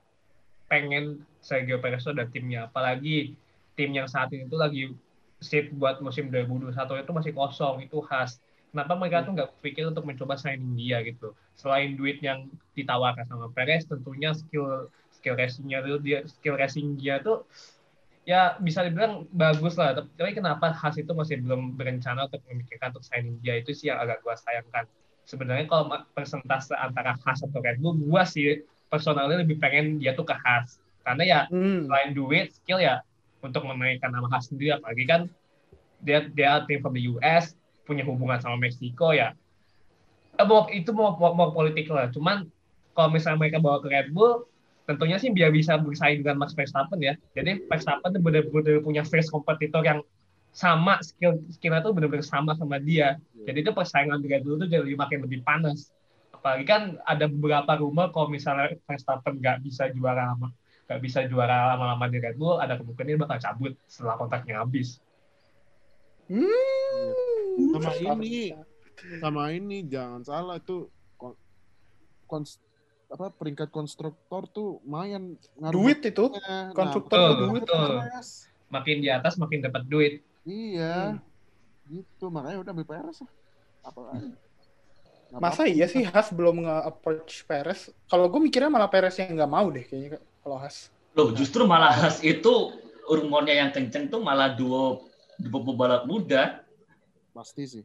[0.65, 2.69] pengen Sergio Perez itu ada timnya.
[2.69, 3.33] Apalagi
[3.73, 4.93] tim yang saat ini tuh lagi
[5.41, 8.37] seat buat musim 2021 itu masih kosong, itu khas.
[8.71, 11.35] Kenapa mereka tuh nggak pikir untuk mencoba signing dia gitu?
[11.59, 17.19] Selain duit yang ditawarkan sama Perez, tentunya skill skill racingnya tuh dia skill racing dia
[17.19, 17.43] tuh
[18.23, 19.91] ya bisa dibilang bagus lah.
[19.91, 23.91] Tapi tapi kenapa Haas itu masih belum berencana untuk memikirkan untuk signing dia itu sih
[23.91, 24.87] yang agak gua sayangkan.
[25.27, 30.23] Sebenarnya kalau persentase antara Haas atau Red Bull, gua sih personalnya lebih pengen dia tuh
[30.23, 30.79] ke Haas.
[31.03, 31.91] Karena ya Hmm.
[31.91, 33.03] selain duit, skill ya
[33.43, 35.27] untuk menaikkan nama Haas sendiri apalagi kan
[36.01, 37.53] dia dia tim from the US
[37.91, 39.35] punya hubungan sama Meksiko ya.
[40.39, 40.47] Eh,
[40.79, 42.07] itu mau, mau, mau politik lah.
[42.07, 42.47] Cuman
[42.95, 44.47] kalau misalnya mereka bawa ke Red Bull,
[44.87, 47.19] tentunya sih biar bisa bersaing dengan Max Verstappen ya.
[47.35, 49.99] Jadi Verstappen tuh benar-benar punya face kompetitor yang
[50.51, 53.19] sama skill skillnya tuh benar-benar sama sama dia.
[53.47, 55.91] Jadi itu persaingan di Red Bull tuh jadi makin lebih panas.
[56.35, 60.51] Apalagi kan ada beberapa rumor kalau misalnya Verstappen nggak bisa juara lama,
[60.89, 64.99] nggak bisa juara lama-lama di Red Bull, ada kemungkinan bakal cabut setelah kontraknya habis.
[66.27, 67.30] Hmm.
[67.69, 68.53] Sama ini
[69.17, 70.85] sama ini jangan salah itu
[71.17, 71.37] kon-
[72.25, 72.61] kons-
[73.11, 76.31] apa peringkat konstruktor tuh lumayan ngaruh Duit itu.
[76.31, 76.47] bangetnya.
[76.47, 77.91] Nah, konstruktor tuh betul, duit, betul.
[78.71, 80.13] Makin di atas makin dapat duit.
[80.41, 81.19] iya
[81.85, 83.31] gitu makanya udah BPRS lah
[83.83, 84.31] apa lagi
[85.31, 85.75] Masa apa-apa.
[85.75, 87.87] iya sih Haas belum nge-approach Perez?
[88.07, 90.91] Kalau gue mikirnya malah Perez yang nggak mau deh kayaknya kalau Haas.
[91.15, 92.51] Loh, justru malah Haas itu
[93.07, 95.07] rumornya yang kenceng tuh malah duo
[95.39, 96.63] duo pebalap muda.
[97.31, 97.83] Pasti sih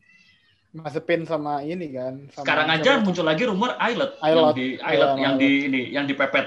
[0.76, 2.28] Mazepin sama ini kan.
[2.36, 4.54] Sama Sekarang aja muncul lagi rumor Islet yang Islet.
[4.54, 6.46] di Islet Iya, yang di ini yang dipepet.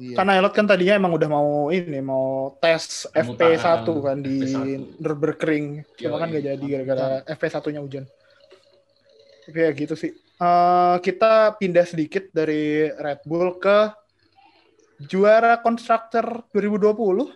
[0.00, 4.16] iya Karena Elot kan tadinya emang udah mau ini mau tes Mau FP1 tahan, kan
[4.24, 4.96] di FP1.
[4.96, 5.66] Nürburgring.
[6.00, 8.04] Cuma kan gak jadi gara-gara FP1-nya hujan.
[9.44, 10.16] Tapi ya gitu sih.
[10.16, 13.92] Eh, kita pindah sedikit dari Red Bull ke
[15.04, 17.28] juara konstruktor 2020.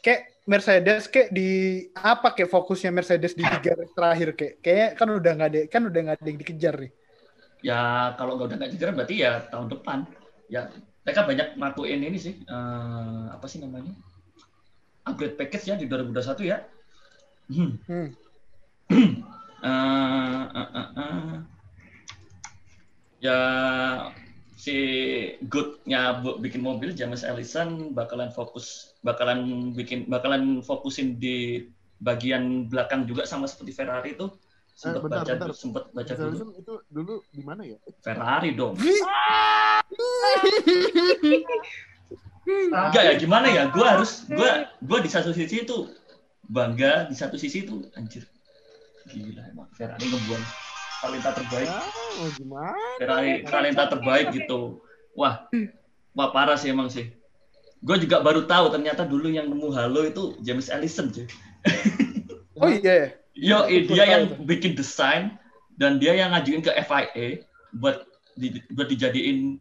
[0.00, 1.50] Kayak Mercedes kayak di
[1.92, 6.00] apa kayak fokusnya Mercedes di tiga terakhir kayak kayak kan udah nggak ada kan udah
[6.00, 6.92] nggak ada yang dikejar nih.
[7.60, 9.98] ya kalau nggak udah nggak kejar berarti ya tahun depan.
[10.48, 10.72] Ya
[11.04, 13.92] mereka banyak ngelakuin ini sih eh, apa sih namanya
[15.04, 16.58] upgrade package ya di 2021 ya.
[17.50, 17.72] Hmm.
[17.88, 18.08] Hmm.
[19.60, 21.36] Eh, eh, eh, eh.
[23.20, 23.38] Ya
[24.60, 24.76] si
[25.48, 31.64] good-nya bikin mobil James Ellison bakalan fokus bakalan bikin bakalan fokusin di
[32.04, 34.36] bagian belakang juga sama seperti Ferrari tuh.
[34.76, 35.56] Sempat bentar, baca bentar.
[35.56, 36.52] sempat baca dulu.
[36.60, 37.80] Itu dulu di mana ya?
[38.04, 38.76] Ferrari dong.
[42.44, 43.72] Enggak ya gimana ya?
[43.72, 44.50] Gue harus gue
[44.84, 45.88] gue di satu sisi itu
[46.44, 48.28] bangga di satu sisi itu anjir.
[49.08, 50.69] Gila emang Ferrari ngebuang
[51.00, 51.68] talenta terbaik.
[51.68, 51.80] Ya
[52.20, 54.84] mau gimana talenta terbaik gitu.
[55.16, 55.48] Wah
[56.14, 57.10] wah parah sih emang sih.
[57.80, 61.26] Gue juga baru tahu ternyata dulu yang nemu halo itu James Ellison cuy.
[62.60, 63.16] Oh iya.
[63.32, 63.64] ya?
[63.64, 65.40] yo dia yang bikin desain
[65.80, 67.40] dan dia yang ngajuin ke FIA
[67.72, 68.04] buat
[68.36, 69.56] di, buat dijadiin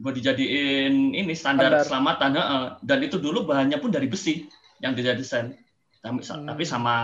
[0.00, 1.84] buat dijadiin ini standar, Standar.
[1.84, 2.30] keselamatan
[2.80, 4.48] dan itu dulu bahannya pun dari besi
[4.80, 5.52] yang dia desain.
[6.00, 6.48] Tapi, Hmm.
[6.48, 6.94] tapi sama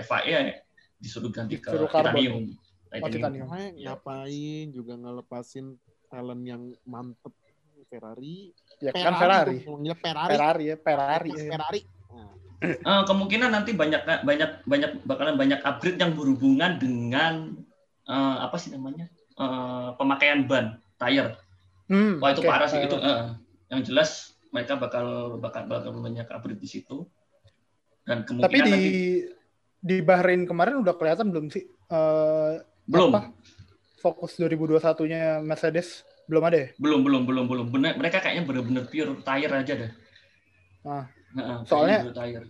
[0.00, 0.64] FIA
[0.96, 2.56] disuruh ganti ke Disuruh titanium
[3.00, 3.48] Oh, titanium.
[3.74, 3.90] Iya.
[3.90, 5.74] ngapain juga ngelepasin
[6.06, 7.34] talent yang mantep
[7.84, 8.54] Ferrari.
[8.78, 9.58] Ya kan Ferrari.
[9.58, 10.30] dong, ngomongnya Ferrari.
[10.30, 11.30] Ferrari ya, Ferrari.
[11.30, 11.50] Lepas ya.
[11.50, 11.80] Ferrari.
[12.10, 12.32] Nah,
[12.64, 17.60] Eh, kemungkinan nanti banyak banyak banyak bakalan banyak upgrade yang berhubungan dengan
[18.04, 21.34] eh, apa sih namanya Eh, pemakaian ban tire
[21.84, 22.48] Hmm, wah itu oke.
[22.48, 23.34] parah sih itu eh,
[23.68, 27.04] yang jelas mereka bakal bakal bakal banyak upgrade di situ
[28.04, 28.90] dan kemungkinan Tapi di nanti
[29.76, 32.52] di Bahrain kemarin udah kelihatan belum sih eh,
[32.84, 33.20] belum apa?
[33.98, 36.68] fokus 2021-nya Mercedes belum ada ya?
[36.76, 39.92] belum belum belum belum bener mereka kayaknya bener-bener pure tire aja deh
[40.84, 41.08] Ah.
[41.32, 42.44] Heeh, Soalnya- tire.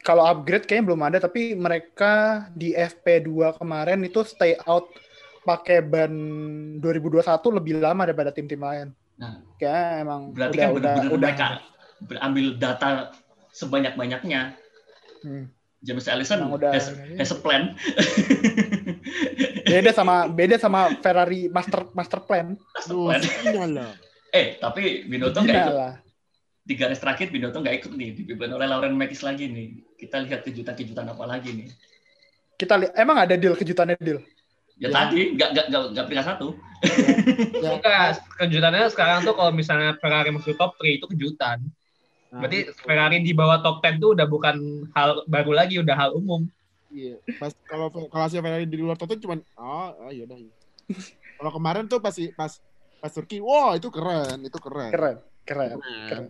[0.00, 2.12] Kalau upgrade kayaknya belum ada, tapi mereka
[2.50, 4.88] di FP2 kemarin itu stay out
[5.42, 6.10] pakai ban
[6.80, 7.20] 2021
[7.52, 8.90] lebih lama daripada tim-tim lain.
[9.14, 9.38] Nah.
[9.54, 11.48] Kayaknya emang berarti udah kan udah bener-bener udah mereka
[12.00, 12.88] berambil data
[13.52, 14.40] sebanyak-banyaknya
[15.20, 15.46] Hmm.
[15.80, 17.72] James Allison Emang udah- has, has a plan
[19.64, 22.56] beda sama beda sama Ferrari master master plan.
[22.84, 23.92] Duh, sinyal lah.
[24.30, 25.94] eh tapi Binotto nggak ikut lah.
[26.60, 29.66] di garis terakhir Binotto nggak ikut nih dipimpin oleh Lauren Makis lagi nih
[29.96, 31.68] kita lihat kejutan-kejutan apa lagi nih
[32.52, 34.20] Kita lihat emang ada deal kejutannya deal.
[34.76, 34.88] ya, Ya.
[34.90, 36.48] tadi nggak nggak nggak nggak peringkat satu
[37.54, 38.06] Ya, Enggak,
[38.38, 41.60] kejutannya sekarang tuh kalau misalnya Ferrari masuk top 3 itu kejutan.
[42.30, 42.72] Nah, Berarti itu.
[42.86, 44.56] Ferrari di bawah top 10 tuh udah bukan
[44.94, 46.46] hal baru lagi, udah hal umum.
[46.90, 47.18] Iya.
[47.38, 50.38] Pas kalau kalau hasil Ferrari di luar total cuman oh, oh iya dah.
[51.38, 52.52] kalau kemarin tuh pas pas
[53.00, 54.90] pas Turki, wah itu keren, itu keren.
[54.90, 55.16] Keren,
[55.46, 55.78] keren,
[56.10, 56.26] keren.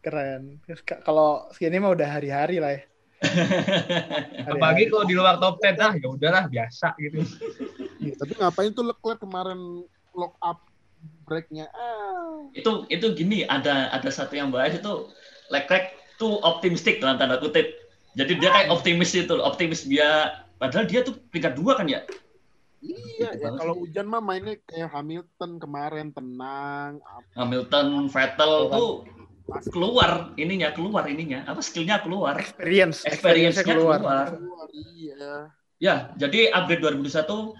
[0.00, 0.42] Keren.
[0.64, 2.82] Terus ka- Kalau segini mah udah hari-hari lah ya.
[3.20, 4.48] Hari-hari.
[4.56, 7.20] Apalagi kalau di luar top 10, ah ya udahlah biasa gitu.
[8.00, 9.84] Iya, Tapi ngapain tuh Leclerc kemarin
[10.16, 10.64] lock up
[11.28, 11.68] breaknya?
[11.70, 12.48] Ah.
[12.56, 14.92] itu itu gini ada ada satu yang bahas itu
[15.50, 17.66] Leclerc tuh optimistik dalam tanda kutip
[18.14, 22.02] jadi dia kayak optimis itu optimis dia padahal dia tuh peringkat dua kan ya
[22.80, 26.96] Iya, ya kalau hujan mah mainnya kayak Hamilton kemarin tenang.
[27.36, 29.04] Hamilton Vettel tuh
[29.68, 33.04] keluar ininya keluar ininya apa skillnya keluar experience,
[33.60, 34.00] keluar.
[34.00, 34.26] keluar.
[34.32, 35.52] Keluar, iya.
[35.80, 37.56] Ya, jadi upgrade 2021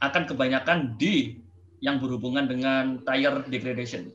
[0.00, 1.40] akan kebanyakan di
[1.84, 4.08] yang berhubungan dengan tire degradation.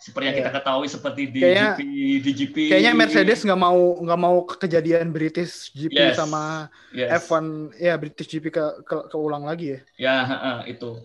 [0.00, 0.42] Seperti yang Iya.
[0.42, 1.80] kita ketahui seperti di Kayaknya- GP
[2.24, 2.56] di GP.
[2.72, 6.16] Kayaknya Mercedes nggak mau nggak mau ke kejadian British GP Yes.
[6.16, 7.20] sama Yes.
[7.20, 7.44] F1
[7.76, 9.80] ya British GP ke, ke keulang lagi ya.
[10.00, 10.16] Ya,
[10.64, 10.96] itu.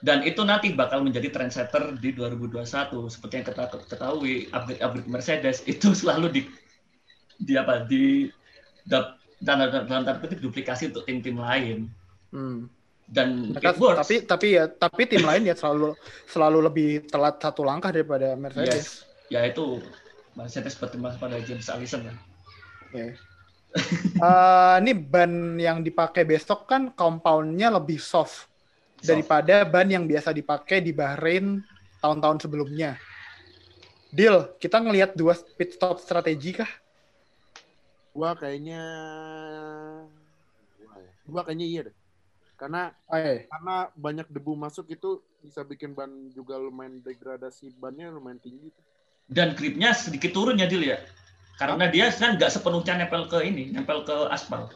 [0.00, 3.10] Dan itu nanti bakal menjadi trendsetter di 2021.
[3.10, 6.40] Seperti yang kita ketahui, upgrade-upgrade Mercedes itu selalu di
[7.36, 8.30] di apa di
[8.86, 11.90] dap- dalam dalam tanda kutip duplikasi untuk tim-tim lain.
[12.30, 12.70] Hmm.
[13.10, 13.98] Dan Mereka, it works.
[14.06, 15.98] tapi tapi ya tapi tim lain ya selalu
[16.30, 19.02] selalu lebih telat satu langkah daripada Mercedes.
[19.26, 19.82] ya itu
[20.38, 22.16] Mercedes berterima pada James Allison lah.
[22.90, 23.18] Oke.
[24.20, 28.50] Eh, ini ban yang dipakai besok kan compoundnya lebih soft
[28.98, 31.62] daripada ban yang biasa dipakai di Bahrain
[32.02, 32.98] tahun-tahun sebelumnya.
[34.10, 36.66] Deal, kita ngelihat dua pit stop strategi kah?
[38.10, 38.82] Gua kayaknya
[40.82, 41.12] gua ya.
[41.30, 41.94] Gua kayaknya iya deh.
[42.60, 43.48] Karena Oh, iya.
[43.48, 48.68] karena banyak debu masuk itu bisa bikin ban juga lumayan degradasi bannya lumayan tinggi.
[49.26, 51.00] Dan gripnya sedikit turun ya Dil ya.
[51.56, 54.68] Karena dia kan nggak sepenuhnya nempel ke ini, nempel ke aspal.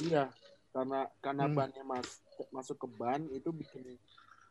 [0.00, 0.28] Iya,
[0.76, 1.56] karena karena Hmm.
[1.56, 2.20] bannya mas,
[2.52, 3.96] masuk ke ban itu bikin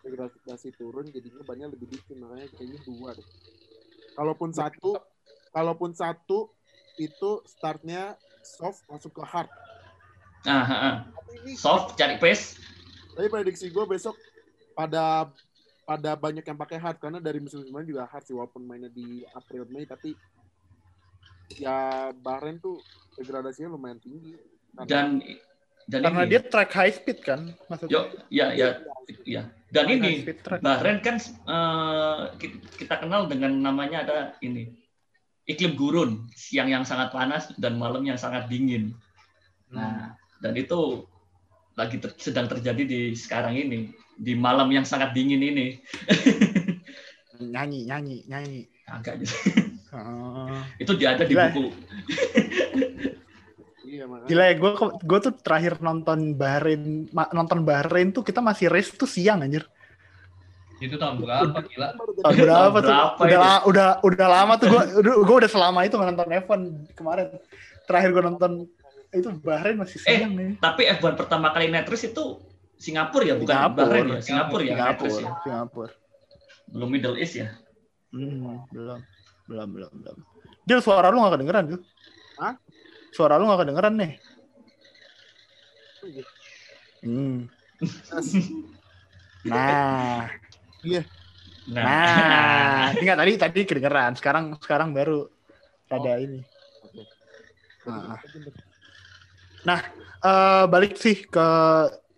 [0.01, 3.27] degradasi turun jadinya bannya lebih dikit makanya kayaknya dua deh.
[4.17, 5.01] Kalaupun satu,
[5.53, 6.49] kalaupun satu
[6.97, 9.49] itu startnya soft masuk ke hard.
[10.45, 10.91] Nah, ha, ha.
[11.05, 12.57] Tapi ini soft cari pace.
[13.11, 14.15] Tapi prediksi gue besok
[14.71, 15.27] pada
[15.83, 19.27] pada banyak yang pakai hard karena dari musim sebelumnya juga hard sih walaupun mainnya di
[19.29, 20.15] April Mei tapi
[21.59, 22.79] ya Bahrain tuh
[23.19, 24.39] degradasinya lumayan tinggi.
[24.71, 25.07] Karena- Dan
[25.89, 27.91] dan Karena ini, dia track high speed kan maksudnya.
[27.91, 28.79] yo, ya ya
[29.27, 29.43] ya.
[29.67, 30.11] Dan High ini.
[30.61, 31.19] Bahrain kan
[32.37, 34.71] ki- kita kenal dengan namanya ada ini
[35.43, 38.95] iklim gurun, siang yang sangat panas dan malam yang sangat dingin.
[39.67, 41.03] Nah, dan itu
[41.75, 45.79] lagi ter- sedang terjadi di sekarang ini, di malam yang sangat dingin ini.
[47.41, 48.61] Nyanyi, nyanyi, nyanyi.
[48.85, 49.33] Agak gitu.
[49.91, 50.61] Oh.
[50.77, 51.49] itu dia ada di Gila.
[51.51, 51.65] buku.
[53.91, 54.27] Iya makanya.
[54.31, 54.71] Gila ya, gue
[55.03, 59.67] gue tuh terakhir nonton Bahrain nonton Bahrain tuh kita masih race tuh siang anjir.
[60.79, 61.87] Itu tahun berapa gila?
[62.23, 62.87] Tahun berapa tuh?
[62.87, 66.61] Berapa Udah, la- udah udah lama tuh gue gue udah selama itu nonton F1
[66.95, 67.35] kemarin.
[67.83, 68.51] Terakhir gue nonton
[69.11, 70.55] itu Bahrain masih Eh, siang nih.
[70.59, 72.39] Tapi F1 pertama kali race itu
[72.79, 73.85] Singapura ya, bukan Singapura.
[73.85, 74.19] Bahrain ya?
[74.23, 75.43] Singapura ya, night race Singapura, ya.
[75.43, 75.93] Singapura.
[76.71, 77.47] Belum Middle East ya.
[78.11, 78.99] Hmm, belum,
[79.47, 80.17] belum, belum, belum.
[80.65, 81.81] Dia suara lu gak kedengeran, Gil?
[82.39, 82.55] Hah?
[83.11, 84.13] Suara lu gak kedengeran nih.
[86.01, 86.25] Iya.
[87.05, 87.45] Hmm.
[89.45, 90.25] Nah,
[90.81, 94.17] Nah, nah, enggak tadi tadi kedengeran.
[94.17, 95.29] Sekarang sekarang baru
[95.93, 96.41] ada ini.
[96.81, 97.05] Oke.
[99.67, 100.01] Nah.
[100.21, 101.47] Eh balik sih ke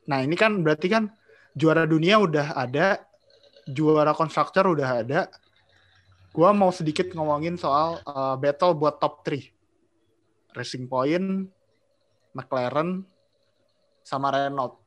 [0.04, 1.08] nah ini kan berarti kan
[1.56, 3.00] juara dunia udah ada,
[3.64, 5.32] juara konstruktor udah ada.
[6.36, 9.40] Gua mau sedikit ngomongin soal eh, battle buat top 3.
[10.54, 11.50] Racing Point,
[12.36, 13.08] McLaren,
[14.04, 14.84] sama Renault.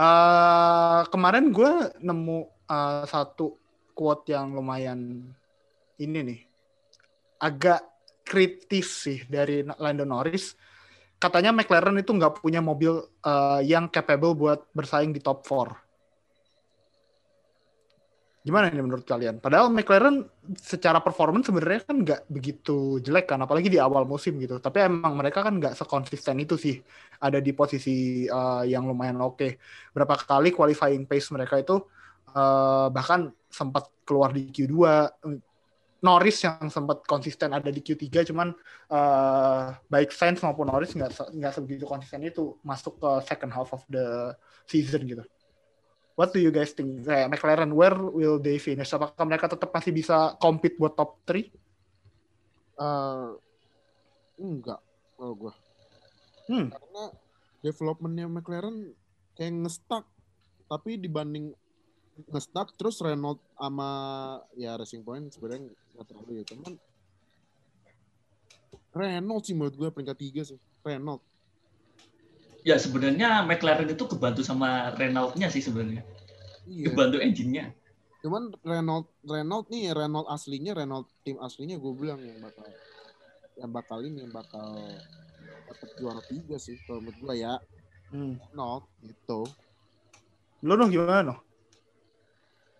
[0.00, 2.38] Eh kemarin gue nemu
[2.72, 3.60] eh, satu
[3.92, 5.28] quote yang lumayan
[6.00, 6.40] ini nih,
[7.36, 7.84] agak
[8.24, 10.56] kritis sih dari Lando Norris.
[11.20, 15.90] Katanya McLaren itu nggak punya mobil eh, yang capable buat bersaing di top 4.
[18.40, 19.36] Gimana ini menurut kalian?
[19.36, 20.24] Padahal McLaren
[20.56, 24.56] secara performance sebenarnya kan nggak begitu jelek kan, apalagi di awal musim gitu.
[24.56, 26.80] Tapi emang mereka kan nggak sekonsisten itu sih,
[27.20, 29.60] ada di posisi uh, yang lumayan oke.
[29.92, 31.84] Berapa kali qualifying pace mereka itu
[32.32, 34.72] uh, bahkan sempat keluar di Q2.
[36.00, 38.56] Norris yang sempat konsisten ada di Q3, cuman
[38.88, 43.68] uh, baik Sainz maupun Norris nggak se- nggak sebegitu konsisten itu masuk ke second half
[43.76, 44.32] of the
[44.64, 45.24] season gitu.
[46.16, 47.04] What do you guys think?
[47.04, 48.92] Kayak McLaren, where will they finish?
[48.92, 51.48] Apakah mereka tetap masih bisa compete buat top 3?
[52.80, 53.28] Eh,
[54.40, 54.80] enggak
[55.16, 55.52] kalau gua.
[56.48, 56.72] Hmm.
[56.72, 57.04] Karena
[57.60, 58.92] developmentnya McLaren
[59.36, 60.04] kayak ngestak.
[60.68, 61.52] Tapi dibanding
[62.26, 63.88] ngestak terus Renault sama
[64.54, 66.72] ya Racing Point sebenarnya nggak terlalu ya cuman
[68.90, 71.22] Renault sih menurut gue peringkat tiga sih Renault
[72.60, 76.04] ya sebenarnya McLaren itu kebantu sama Renault-nya sih sebenarnya.
[76.66, 77.72] iya Kebantu engine-nya.
[78.20, 82.66] cuman Renault Renault nih Renault aslinya Renault tim aslinya gue bilang yang bakal
[83.56, 84.76] yang bakal ini yang bakal
[85.64, 87.56] dapat juara tiga sih kalau menurut gue ya
[88.10, 88.34] Hmm.
[88.50, 89.46] Renault gitu
[90.60, 91.38] Lo noh gimana noh?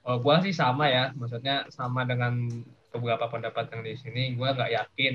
[0.08, 2.32] Oh, gua sih sama ya, maksudnya sama dengan
[2.92, 5.12] beberapa pendapat yang di sini, gua nggak yakin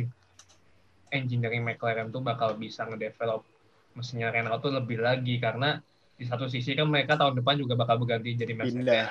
[1.13, 3.41] engineering McLaren tuh bakal bisa ngedevelop
[3.98, 5.34] mesinnya Renault tuh lebih lagi.
[5.39, 5.80] Karena
[6.19, 9.10] di satu sisi kan mereka tahun depan juga bakal berganti jadi Mercedes.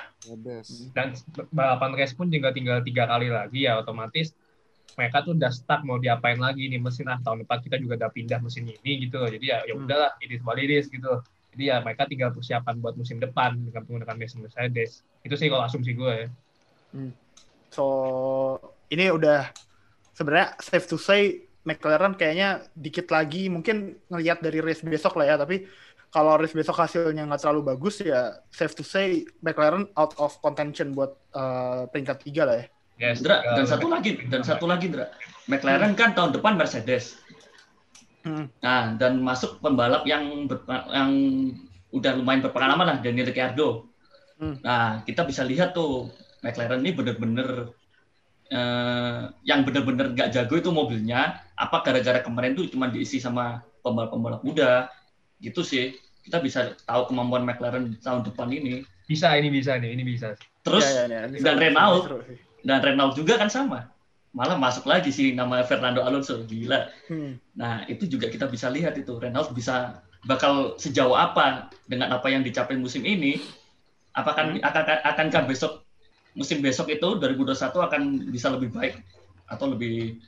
[0.95, 1.07] Dan
[1.53, 3.77] balapan race pun juga tinggal tiga kali lagi ya.
[3.81, 4.33] Otomatis
[4.95, 7.05] mereka tuh udah stuck mau diapain lagi nih mesin.
[7.11, 9.29] Ah tahun depan kita juga udah pindah mesin ini gitu loh.
[9.29, 9.83] Jadi ya ya Hmm.
[9.83, 11.09] udahlah ini what it is gitu
[11.55, 15.63] jadi ya mereka tinggal persiapan buat musim depan dengan menggunakan mesin Mercedes itu sih kalau
[15.63, 16.27] asumsi gue ya
[17.71, 17.85] So
[18.87, 19.51] ini udah
[20.15, 25.35] sebenarnya safe to say McLaren kayaknya dikit lagi mungkin ngelihat dari race besok lah ya
[25.35, 25.67] tapi
[26.13, 30.95] kalau race besok hasilnya nggak terlalu bagus ya safe to say McLaren out of contention
[30.95, 32.67] buat uh, peringkat tiga lah ya.
[32.95, 35.11] Yes, Dra, dan satu lagi, dan satu lagi, Dra.
[35.51, 37.19] McLaren kan tahun depan Mercedes.
[38.25, 38.49] Hmm.
[38.59, 41.13] Nah, dan masuk pembalap yang ber- yang
[41.93, 43.85] udah lumayan berpengalaman lah, Daniel Ricciardo.
[44.41, 44.57] Hmm.
[44.65, 46.09] Nah, kita bisa lihat tuh
[46.41, 47.71] McLaren ini bener-bener
[48.49, 51.45] eh, yang bener-bener nggak jago itu mobilnya.
[51.53, 54.89] Apa gara-gara kemarin tuh cuma diisi sama pembalap-pembalap muda,
[55.37, 55.93] gitu sih.
[56.25, 58.81] Kita bisa tahu kemampuan McLaren tahun depan ini.
[59.05, 60.33] bisa ini bisa nih ini bisa
[60.65, 61.29] Terus Ya, ya, ya.
[61.29, 62.09] Ini dan Renault.
[62.65, 63.93] dan Renault juga kan sama.
[64.35, 66.91] Malah masuk lagi sih nama Fernando Alonso, gila.
[67.07, 67.39] Hmm.
[67.55, 72.43] Nah, itu juga kita bisa lihat itu Renault bisa bakal sejauh apa dengan apa yang
[72.43, 73.39] dicapai musim ini.
[74.11, 75.87] Apakah akan akankah besok
[76.35, 78.99] musim besok itu 2021 akan bisa lebih baik
[79.47, 80.19] atau lebih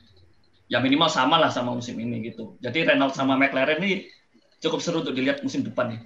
[0.72, 2.56] ya minimal sama lah sama musim ini gitu.
[2.64, 4.08] Jadi Renault sama McLaren ini
[4.64, 6.00] cukup seru untuk dilihat musim depan nih.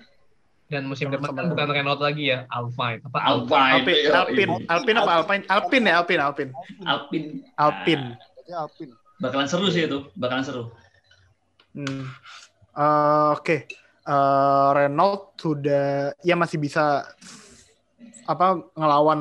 [0.72, 3.04] Dan musim depan kan bukan Renault lagi ya Alpine.
[3.04, 3.18] Apa?
[3.20, 4.64] Alpine, Alpin, Yo, Alpin, ini.
[4.72, 5.12] Alpin apa?
[5.20, 5.42] Alpine?
[5.52, 6.48] Alpin ya, Alpin, Alpin.
[6.88, 7.26] Alpine.
[7.60, 8.00] Alpin.
[8.16, 8.92] Berarti Alpine.
[9.20, 10.72] Bakalan seru sih itu, bakalan seru.
[11.76, 12.08] Hmm.
[12.72, 13.68] Eh, Oke,
[14.02, 17.06] Eh, Renault sudah ya masih bisa
[18.26, 19.20] apa ngelawan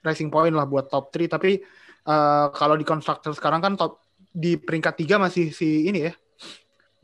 [0.00, 1.60] Racing Point lah buat top 3 tapi
[2.08, 4.00] eh, kalau di konstruktor sekarang kan top
[4.32, 6.12] di peringkat tiga masih si ini ya.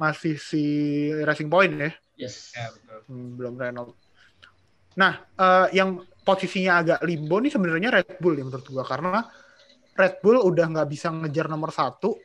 [0.01, 0.65] Masih si
[1.21, 2.55] Racing Point ya Yes.
[2.55, 3.93] ya betul Hmm, belum Renault.
[4.95, 9.29] Nah, eh, yang posisinya agak limbo nih sebenarnya Red Bull ya menurut gua karena
[9.95, 12.19] Red Bull udah nggak bisa ngejar nomor satu,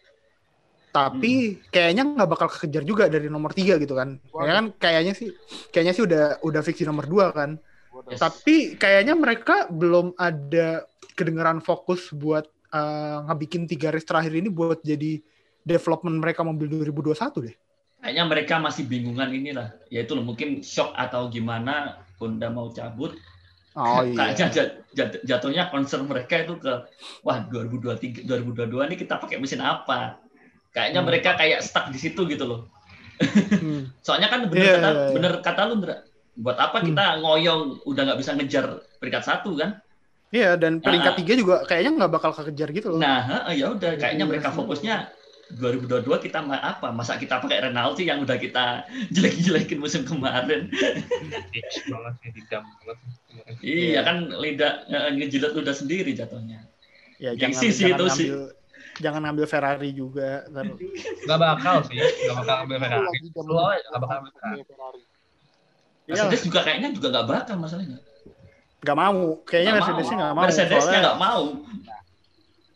[0.90, 4.18] tapi kayaknya nggak bakal kejar juga dari nomor tiga gitu kan.
[4.42, 5.30] Ya kan kayaknya sih,
[5.70, 7.62] kayaknya sih udah udah fix di nomor dua kan.
[8.10, 8.22] Yes.
[8.22, 14.82] Tapi kayaknya mereka belum ada kedengeran fokus buat eh, ngebikin tiga race terakhir ini buat
[14.82, 15.22] jadi
[15.62, 17.56] development mereka mobil 2021 deh.
[18.00, 19.76] Kayaknya mereka masih bingungan inilah.
[19.88, 23.16] Yaitu loh, mungkin shock atau gimana Honda mau cabut.
[23.74, 24.34] Oh iya.
[24.34, 26.74] Kayaknya jat- jat- jatuhnya concern mereka itu ke
[27.22, 30.20] wah 2023 2022 ini kita pakai mesin apa?
[30.70, 31.08] Kayaknya Hmm.
[31.08, 32.62] mereka kayak stuck di situ gitu loh.
[33.20, 33.88] Hmm.
[34.06, 35.14] Soalnya kan bener Iya, kata iya, iya.
[35.14, 35.96] bener kata lu Ndra.
[36.36, 36.88] Buat apa Hmm.
[36.88, 38.66] kita ngoyong udah nggak bisa ngejar
[38.98, 39.80] peringkat satu kan?
[40.30, 41.18] Iya dan peringkat Ah.
[41.18, 43.00] tiga juga kayaknya nggak bakal kekejar gitu loh.
[43.02, 44.96] Nah, heeh, ya udah kayaknya Iya, mereka fokusnya
[45.58, 46.94] 2022 kita ma- apa?
[46.94, 48.86] Masa kita pakai Renaldi yang udah kita
[49.16, 50.70] jelek-jelekin musim kemarin.
[51.90, 52.16] Banget
[52.54, 52.98] banget.
[53.66, 56.66] Iya kan lidah eh, ngejilat udah sendiri jatuhnya.
[57.20, 58.28] ya jangan sih jangan itu sih.
[59.04, 60.46] jangan ngambil Ferrari juga.
[60.54, 60.72] Ntar
[61.28, 63.18] Gak bakal sih, gak bakal ambil Ferrari.
[63.36, 64.62] Lu aja gak bakal ambil Ferrari.
[64.64, 65.02] Ferrari.
[66.10, 66.26] Iya.
[66.26, 67.98] Mercedes juga kayaknya juga nggak bakal masalahnya.
[68.80, 69.44] nggak mau.
[69.44, 70.22] Kayaknya Mercedesnya mau.
[70.24, 70.44] nggak mau.
[70.48, 71.44] Mercedesnya nggak mau.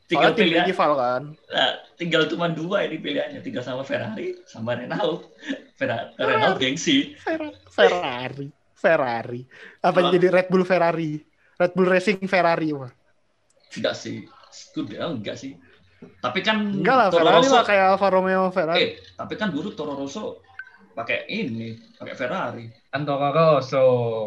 [0.04, 1.24] Tinggal Soalnya pilihan, rival kan.
[1.48, 5.32] nah, tinggal cuma dua ini pilihannya, tinggal sama Ferrari sama Renault.
[5.80, 7.16] Ferrari, Renault gengsi.
[7.16, 8.48] Fer- Ferrari.
[8.76, 9.42] Ferrari.
[9.80, 10.12] Apa Wah.
[10.12, 11.24] jadi Red Bull Ferrari?
[11.56, 12.92] Red Bull Racing Ferrari wah.
[13.72, 15.56] Enggak sih, sudah enggak sih.
[16.20, 18.80] Tapi kan Enggak lah, Toro Ferrari Rosso- lah kayak Alfa Romeo Ferrari.
[18.84, 20.44] Eh, tapi kan dulu Toro Rosso
[20.92, 22.66] pakai ini, pakai Ferrari.
[22.92, 23.86] Kan Toro Rosso.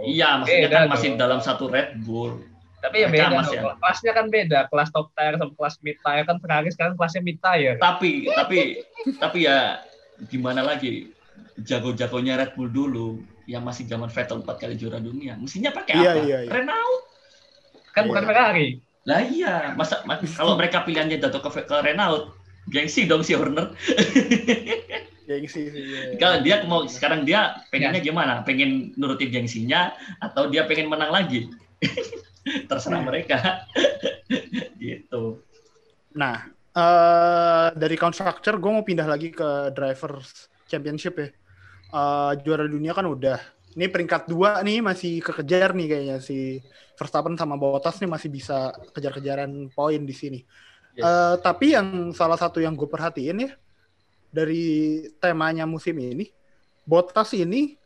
[0.09, 2.41] Iya, maksudnya Beda kan masih dalam satu Red Bull.
[2.83, 3.77] Tapi ya beda masih dong.
[3.81, 4.59] Kelasnya kan beda.
[4.71, 7.75] Kelas top tier sama kelas mid tier kan Ferrari sekarang kelasnya mid tier.
[7.81, 8.59] Tapi, tapi,
[9.19, 9.81] tapi ya
[10.29, 11.11] gimana lagi?
[11.57, 16.13] Jago-jagonya Red Bull dulu yang masih zaman Vettel empat kali juara dunia, mestinya pakai Iya,
[16.13, 16.21] apa?
[16.25, 16.51] iya, iya.
[16.53, 17.01] Renault.
[17.97, 18.09] Kan Iya.
[18.13, 18.67] bukan Ferrari.
[19.07, 22.35] Lah iya, masa ma- kalau mereka pilihannya jatuh ke, ke Renault,
[22.69, 23.73] gengsi dong si Horner.
[25.27, 25.83] Gengsi sih.
[25.83, 26.15] iya.
[26.23, 28.47] Kalau dia mau sekarang dia pengennya gimana?
[28.47, 29.91] Pengen nurutin gengsinya
[30.23, 31.51] atau dia pengen menang lagi?
[32.71, 33.09] Terserah Hmm.
[33.11, 33.67] mereka.
[34.81, 35.43] gitu.
[36.15, 41.29] Nah, eh dari constructor gue mau pindah lagi ke drivers championship ya.
[41.87, 43.39] Eh, juara dunia kan udah.
[43.77, 46.65] Ini peringkat dua nih masih kekejar nih kayaknya si
[46.97, 50.41] Verstappen sama Bottas nih masih bisa kejar-kejaran poin di sini.
[50.97, 51.05] Yes.
[51.05, 53.51] Eh, tapi yang salah satu yang gue perhatiin ya
[54.33, 56.33] dari temanya musim ini,
[56.89, 57.77] Bottas ini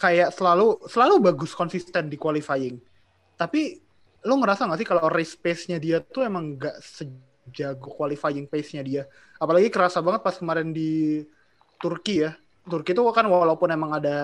[0.00, 2.80] kayak selalu selalu bagus konsisten di qualifying.
[3.36, 3.85] Tapi
[4.26, 9.02] lo ngerasa nggak sih kalau race pace-nya dia tuh emang nggak sejago qualifying pace-nya dia.
[9.38, 11.22] Apalagi kerasa banget pas kemarin di
[11.78, 12.34] Turki ya.
[12.66, 14.18] Turki itu kan walaupun emang ada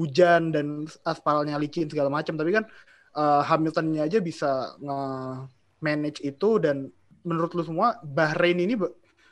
[0.00, 2.64] hujan dan aspalnya licin segala macam, tapi kan
[3.12, 6.88] eh, Hamiltonnya aja bisa nge-manage itu dan
[7.26, 8.78] menurut lu semua Bahrain ini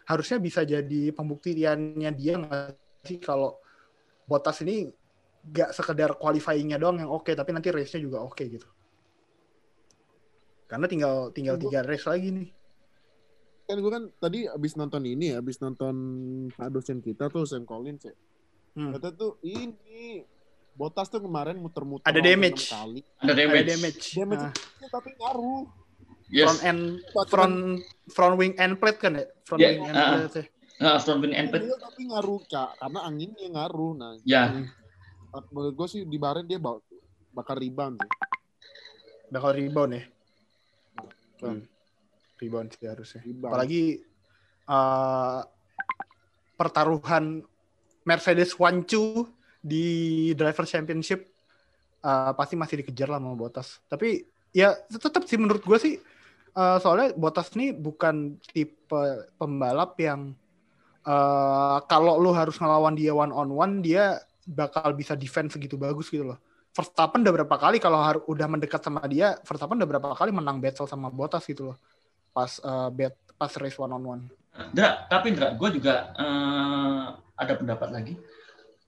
[0.05, 2.77] harusnya bisa jadi pembuktiannya dia nggak
[3.09, 3.57] sih kalau
[4.27, 4.91] Bottas ini
[5.47, 8.67] nggak sekedar qualifying-nya doang yang oke, tapi nanti race-nya juga oke gitu.
[10.67, 12.49] Karena tinggal tinggal Gua- tiga race lagi nih.
[13.65, 15.95] Kan gue kan tadi abis nonton ini, abis nonton
[16.51, 18.15] Pak dosen kita tuh Sam Collins ya.
[18.73, 18.93] Hmm.
[18.93, 20.23] Kata tuh ini
[20.73, 22.69] Botas tuh kemarin muter-muter Ada damage.
[22.69, 23.01] kali.
[23.17, 23.67] Ada Ada damage.
[23.67, 24.05] damage.
[24.13, 25.63] Damage Nah, itu tapi ngaruh.
[26.27, 26.45] Yes.
[26.45, 26.83] front end
[27.25, 27.57] front
[28.09, 29.25] front wing end plate kan ya?
[29.43, 30.11] Front Ya, wing end ah.
[30.21, 30.45] plate ya.
[30.77, 31.65] Nah, front wing end plate.
[31.73, 33.93] Tapi ngaruh kak, karena anginnya ngaruh.
[33.95, 34.53] Nah, Ya,
[35.49, 36.85] menurut gue sih di Bahrain dia bak-
[37.31, 38.11] bakal rebound sih.
[39.29, 40.03] Bakal rebound ya.
[41.41, 41.65] Hmm.
[42.41, 43.21] Rebound sih harusnya.
[43.25, 43.53] Rebound.
[43.53, 43.85] Apalagi
[44.69, 45.41] eh,
[46.57, 47.45] pertaruhan
[48.07, 49.27] Mercedes Wancu
[49.61, 49.87] di
[50.39, 51.27] Driver Championship
[52.05, 53.81] eh, pasti masih dikejar lah sama Bottas.
[53.89, 54.25] Tapi
[54.55, 55.95] ya tetap sih menurut gue sih
[56.55, 59.03] eh, soalnya Bottas nih bukan tipe
[59.37, 60.33] pembalap yang
[61.05, 66.07] eh, kalau lu harus ngelawan dia one on one dia bakal bisa defense segitu bagus
[66.07, 66.39] gitu loh.
[66.77, 70.61] Verstappen udah berapa kali kalau har- udah mendekat sama dia, Verstappen udah berapa kali menang
[70.61, 71.77] battle sama Bottas gitu loh.
[72.37, 74.23] Pas eh, bet pas race one on one.
[75.09, 78.15] Tapi Ndra, gue juga eh, ada pendapat lagi.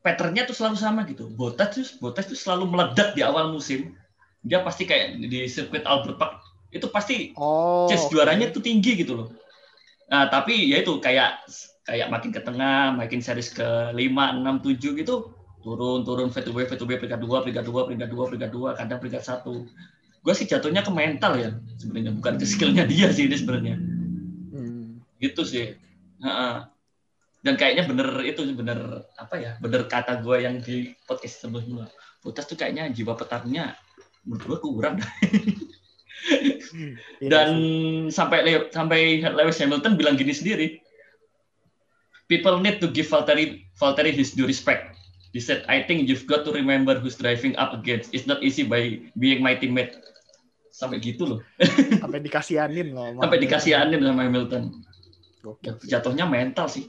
[0.05, 1.33] Patternnya tuh selalu sama gitu.
[1.33, 3.97] Bottas tuh, Bottas tuh selalu meledak di awal musim.
[4.45, 6.35] Dia pasti kayak di sirkuit Albert Park
[6.69, 7.89] itu pasti Oh.
[7.89, 9.29] chance juaranya tuh tinggi gitu loh.
[10.13, 11.41] Nah, tapi ya itu kayak
[11.89, 13.65] kayak makin ke tengah, makin series ke
[13.97, 18.51] 5, 6, 7 gitu turun turun V2B V2B peringkat 2, peringkat 2, peringkat 2, peringkat
[18.55, 19.45] 2, kadang peringkat 1.
[20.19, 23.75] Gue sih jatuhnya ke mental ya sebenarnya bukan ke skillnya dia sih ini sebenarnya
[24.49, 24.99] Hmm.
[25.23, 25.79] gitu sih
[26.19, 26.55] Heeh.
[27.41, 31.87] dan kayaknya bener itu bener apa ya bener kata gue yang di podcast sebelumnya
[32.19, 33.79] Putas tuh kayaknya jiwa petarungnya
[34.27, 34.99] menurut gue kurang.
[37.23, 37.49] Iya dan
[38.11, 40.83] sampai Le- sampai Lewis Hamilton bilang gini sendiri
[42.27, 44.93] people need to give Valtteri Valtteri his due respect
[45.33, 48.65] he said I think you've got to remember who's driving up against it's not easy
[48.65, 49.97] by being my teammate
[50.73, 51.41] sampai gitu loh
[52.03, 53.19] sampai dikasihanin loh.
[53.19, 53.45] sampai dia.
[53.51, 54.65] dikasihanin sama Hamilton
[55.43, 55.89] Gokil sih.
[55.91, 56.87] jatuhnya mental sih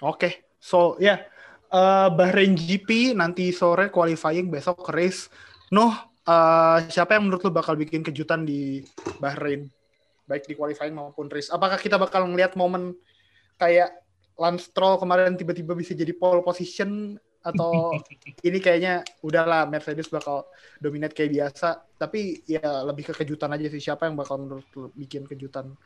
[0.00, 1.20] Oke, so ya
[1.68, 5.28] eh, Bahrain GP nanti sore qualifying besok race.
[5.70, 5.92] Noh,
[6.24, 8.80] eh, siapa yang menurut lu bakal bikin kejutan di
[9.20, 9.68] Bahrain?
[10.24, 11.52] Baik di qualifying maupun race.
[11.52, 12.96] Apakah kita bakal ngelihat momen
[13.60, 13.92] kayak
[14.40, 17.92] Lance Stroll kemarin tiba-tiba bisa jadi pole position atau
[18.48, 20.48] ini kayaknya udahlah Mercedes bakal
[20.80, 21.84] dominate kayak biasa.
[22.00, 25.76] Tapi ya lebih ke kejutan aja sih siapa yang bakal menurut lu bikin kejutan?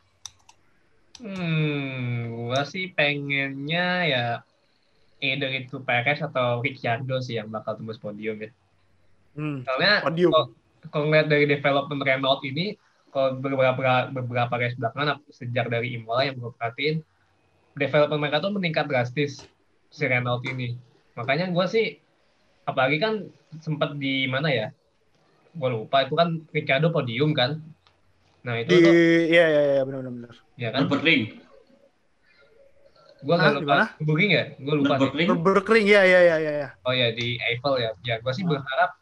[1.19, 4.25] Hmm, gua sih pengennya ya
[5.23, 8.51] either itu Perez atau Ricciardo sih yang bakal tembus podium ya.
[9.35, 10.31] Hmm, Soalnya podium.
[10.31, 10.51] kalau-
[10.91, 12.75] kalau ngeliat dari development Renault ini,
[13.09, 16.99] kalau beberapa beberapa race belakangan sejak dari Imola yang gue perhatiin,
[17.75, 19.43] development mereka tuh meningkat drastis
[19.91, 20.75] si Renault ini.
[21.15, 21.99] Makanya gue sih,
[22.67, 23.13] apalagi kan
[23.59, 24.67] sempat di mana ya?
[25.55, 27.59] Gue lupa itu kan Ricardo podium kan.
[28.43, 28.93] Nah itu Di tuh,
[29.31, 30.33] iya iya iya benar benar benar.
[30.59, 30.81] ya kan?
[30.87, 31.23] Nürburgring.
[33.25, 33.59] Gue nggak mana?
[33.63, 33.75] lupa.
[34.03, 34.43] Booking ya?
[34.59, 34.93] Gue lupa.
[34.99, 35.29] Nürburgring.
[35.39, 36.69] Berkering ya ya ya ya ya.
[36.83, 37.91] Oh ya di Eiffel ya.
[38.03, 38.99] Ya gue sih berharap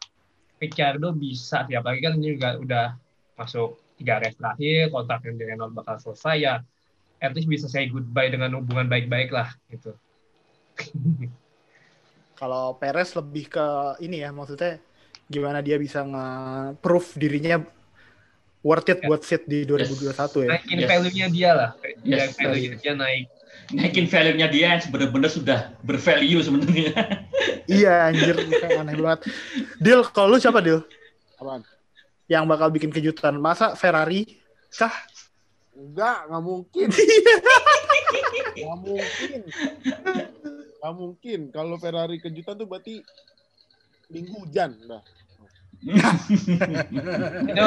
[0.62, 1.74] Ricciardo bisa sih.
[1.74, 2.86] Apalagi kan ini juga udah
[3.34, 6.54] masuk tiga race terakhir, kontraknya di Renault bakal selesai ya.
[7.18, 9.94] At least bisa say goodbye dengan hubungan baik-baik lah gitu.
[12.34, 13.66] Kalau Perez lebih ke
[14.02, 14.82] ini ya maksudnya
[15.24, 17.62] gimana dia bisa nge-proof dirinya
[18.60, 19.06] worth it Ya.
[19.08, 20.50] buat sit di 2021 ya.
[20.58, 20.88] Naikin Yes.
[20.90, 21.70] value-nya dia lah.
[22.02, 22.34] Dia Yes.
[22.36, 23.24] value-nya dia naik.
[23.72, 26.92] Naikin value-nya dia yang benar-benar sudah bervalue sebenarnya.
[27.70, 29.20] iya anjir aneh banget.
[29.80, 30.84] Deal kalau lu siapa Deal?
[31.40, 31.64] Apaan?
[32.28, 33.36] Yang bakal bikin kejutan?
[33.36, 34.40] Masa Ferrari
[34.72, 34.92] kah?
[35.74, 36.88] Enggak, nggak mungkin.
[38.54, 39.40] Nggak mungkin.
[40.78, 41.40] Nggak mungkin.
[41.50, 43.02] Kalau Ferrari kejutan tuh berarti
[44.06, 44.70] minggu hujan.
[44.86, 45.02] Nah.
[47.44, 47.66] Itu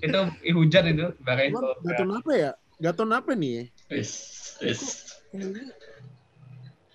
[0.00, 0.18] itu
[0.52, 2.50] hujan itu kalau Gaton apa ya?
[2.80, 3.68] Gaton apa nih?
[3.90, 4.10] Wis,
[4.62, 4.80] wis,
[5.30, 5.68] Kayaknya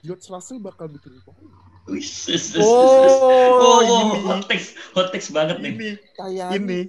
[0.01, 1.37] George Russell bakal bikin poin.
[1.85, 3.13] wis, wis, wis, wis, wis.
[3.21, 4.25] Oh, Oh, ini.
[4.25, 5.71] hot takes, hot takes banget nih.
[5.71, 6.79] Ini Kayak ini.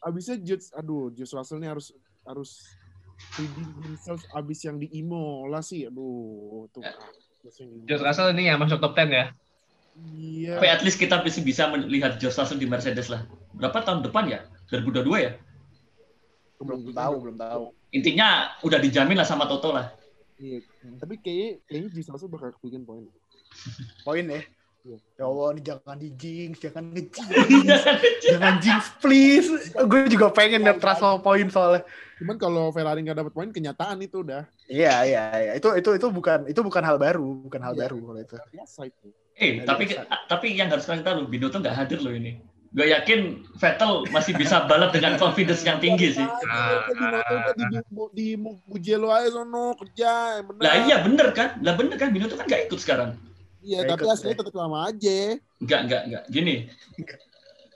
[0.00, 1.94] abisnya George, aduh George Russell nih harus
[2.30, 2.64] harus
[3.36, 6.82] redeem himself abis yang di Imola sih, aduh tuh.
[6.82, 9.26] Di- George Russell ini yang masuk top 10 ya.
[10.16, 10.54] Iya.
[10.60, 13.26] Tapi at least kita masih bisa melihat George Russell di Mercedes lah.
[13.56, 14.40] Berapa tahun depan ya?
[14.70, 15.32] 2022 ya?
[16.60, 17.62] Belum tahu, belum tahu.
[17.90, 19.90] Intinya udah dijamin lah sama Toto lah.
[20.40, 20.64] Iya.
[21.00, 23.04] Tapi kayaknya kayaknya George Russell bakal bikin poin.
[24.04, 24.40] Poin ya.
[24.80, 24.96] Iya.
[25.14, 27.04] Ya Allah, ini jangan di jinx, jangan nge
[28.22, 29.48] jangan jinx please.
[29.76, 31.84] Gue juga pengen lihat Russell poin soalnya.
[32.16, 35.52] Cuman kalau Ferrari nggak dapat poin, kenyataan itu udah Iya, iya, iya.
[35.54, 37.80] Itu itu itu bukan itu bukan hal baru, bukan hal Iya.
[37.86, 38.36] baru kalau itu.
[38.50, 39.06] biasa itu.
[39.36, 40.02] Eh, Nggak tapi biasa.
[40.26, 42.40] tapi yang harus kalian tahu, Binotto nggak hadir loh ini.
[42.70, 43.20] Gue yakin
[43.58, 46.24] Vettel masih bisa balap dengan confidence yang tinggi sih.
[46.46, 47.04] Ah, di
[47.58, 47.78] di, di,
[48.14, 50.40] di Mugello aja sono kerja.
[50.40, 51.60] Lah iya bener kan?
[51.60, 53.12] Lah bener kan Binotto kan nggak ikut sekarang.
[53.60, 54.40] Iya, tapi ikut, aslinya ya.
[54.40, 55.18] tetap sama aja.
[55.60, 56.22] Enggak, enggak, enggak.
[56.32, 56.54] Gini.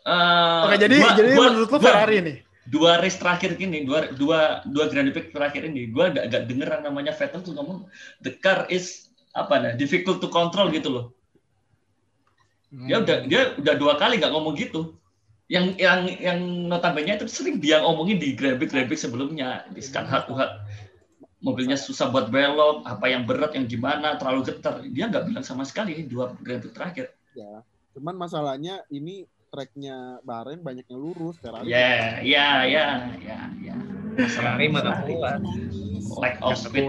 [0.04, 2.36] Eh, Oke, jadi gua- jadi gua- menurut lu gua- Ferrari nih.
[2.64, 6.68] dua race terakhir ini, dua dua dua Grand Prix terakhir ini, gue gak, gak denger
[6.72, 7.84] yang namanya Vettel tuh ngomong
[8.20, 11.06] the car is apa nah difficult to control gitu loh.
[12.72, 14.96] Dia udah dia udah dua kali nggak ngomong gitu.
[15.46, 19.78] Yang yang yang notabene itu sering dia ngomongin di Grand Prix Grand Prix sebelumnya di
[19.78, 20.52] Scan Hard to Hard.
[21.44, 24.80] Mobilnya susah buat belok, apa yang berat, yang gimana, terlalu getar.
[24.80, 27.12] Dia nggak bilang sama sekali di dua Grand Prix terakhir.
[27.36, 27.60] Ya.
[27.92, 31.36] Cuman masalahnya ini tracknya Bahrain banyak yang lurus.
[31.38, 32.86] Ferrari Ya, ya, ya,
[33.20, 33.76] ya, ya.
[34.24, 35.44] Ferrari mana kuat.
[36.16, 36.88] Lack of speed.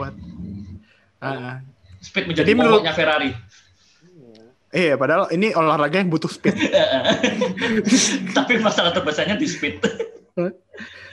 [1.20, 1.60] Ah,
[2.00, 3.36] Speed menjadi momoknya Ferrari.
[4.08, 4.44] Iya.
[4.72, 6.56] iya, padahal ini olahraga yang butuh speed.
[8.38, 9.84] Tapi masalah terbesarnya di speed.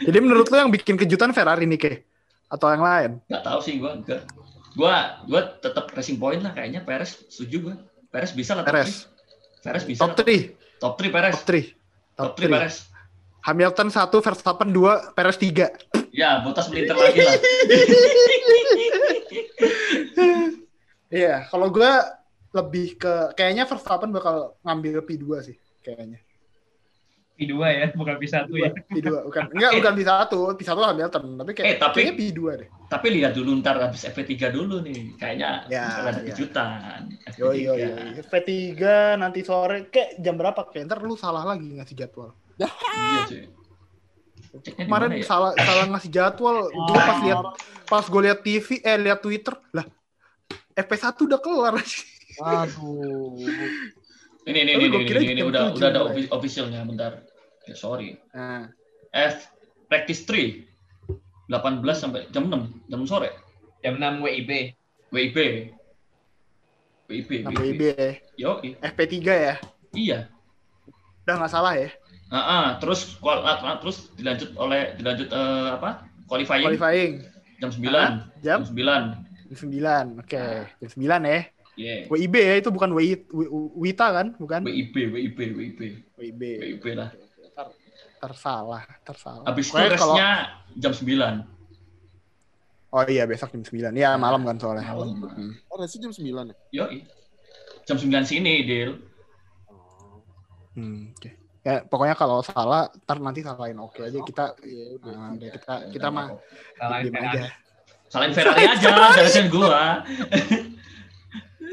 [0.02, 2.11] Jadi menurut lu yang bikin kejutan Ferrari nih, Ke?
[2.52, 3.10] Atau yang lain?
[3.32, 4.28] Gak tahu sih gua enggak.
[4.76, 7.76] Gua gua tetap racing point lah kayaknya Perez setuju gua.
[8.12, 9.08] Perez bisa lah Perez.
[9.64, 10.04] Perez bisa.
[10.04, 10.26] Top lah.
[10.28, 10.52] 3.
[10.82, 11.32] Top 3 Perez.
[11.32, 11.72] Top 3.
[12.12, 12.52] Top Top 3 3.
[12.52, 12.76] Perez.
[13.42, 16.14] Hamilton 1, Verstappen 2, Perez 3.
[16.14, 17.38] Ya, Bottas melintir lagi lah.
[21.12, 21.92] Iya, kalau gue
[22.56, 26.24] lebih ke kayaknya Verstappen bakal ngambil P2 sih kayaknya.
[27.32, 28.70] P2 ya, bukan P1 ya.
[28.86, 30.12] P2 bukan enggak bukan P1,
[30.54, 32.68] P1 Hamilton, tapi kayak Eh, tapi- kayaknya P2 deh.
[32.86, 35.16] Tapi lihat dulu ntar habis FP3 dulu nih.
[35.16, 36.28] Kayaknya Ya, ada ya.
[36.28, 37.08] kejutan.
[37.32, 37.56] Yo FP3.
[37.58, 37.88] yo yo.
[38.22, 38.82] V3
[39.16, 40.60] nanti sore kayak jam berapa?
[40.66, 42.36] Kayak ntar lu salah lagi ngasih jadwal.
[42.54, 42.68] Iya
[43.26, 43.44] cuy.
[44.76, 45.24] Kemarin ya?
[45.24, 46.68] salah salah ngasih jadwal.
[46.68, 47.44] Gue pas lihat
[47.86, 49.88] pas gue lihat TV eh lihat Twitter lah
[50.74, 51.72] FP1 udah keluar.
[52.38, 53.40] Aduh.
[54.42, 56.10] Ini ini ini ini, ini, ini udah tujuh udah ada mulai.
[56.18, 57.22] offi- officialnya bentar.
[57.62, 58.18] Ya, sorry.
[58.34, 58.74] Nah,
[59.14, 59.46] F
[59.86, 60.66] practice 3
[61.46, 63.30] 18 sampai jam 6 jam sore
[63.82, 64.50] Jam 6 WIB.
[65.12, 65.36] WIB
[67.06, 67.52] WIB, WIB.
[67.52, 68.10] WIB ya.
[68.34, 69.54] Yo, FP3 ya.
[69.92, 70.18] iya.
[71.22, 71.92] Udah nggak salah ya.
[72.32, 76.08] Ah, ah, terus kual- ah, ah, terus dilanjut oleh dilanjut eh, apa?
[76.24, 77.12] Qualifying Qualifying
[77.60, 77.84] jam 9.
[77.84, 79.20] jam Jam 9.
[79.52, 80.18] jam 9.
[80.24, 80.40] Oke,
[80.80, 81.40] jam 9 ya.
[81.72, 82.04] Iya.
[82.12, 83.24] WIB ya itu bukan WI,
[83.80, 84.26] Wita kan?
[84.36, 84.60] Bukan?
[84.68, 85.80] WIB, WIB, WIB.
[86.20, 86.42] WIB.
[86.60, 87.08] WIB lah.
[87.56, 87.74] Ter-
[88.20, 89.44] tersalah, tersalah.
[89.48, 90.30] Habis itu kalau- resnya
[90.76, 91.48] jam 9.
[92.92, 93.96] Oh iya besok jam 9.
[93.96, 94.84] Ya malam kan soalnya.
[94.84, 95.16] Malam.
[95.24, 95.52] Hmm.
[95.72, 96.56] Oh, resi jam 9 ya?
[96.70, 96.84] Yo,
[97.88, 99.00] jam 9 sini, Dil.
[99.64, 100.20] Oh.
[100.76, 101.30] Hmm, oke.
[101.62, 105.12] Ya pokoknya kalau salah ntar nanti salahin oke aja kita Iya, udah.
[105.14, 106.26] nah, udah kita kita mah
[106.74, 107.42] Salahin aja.
[108.12, 109.82] Salahin Ferrari aja, jangan gua.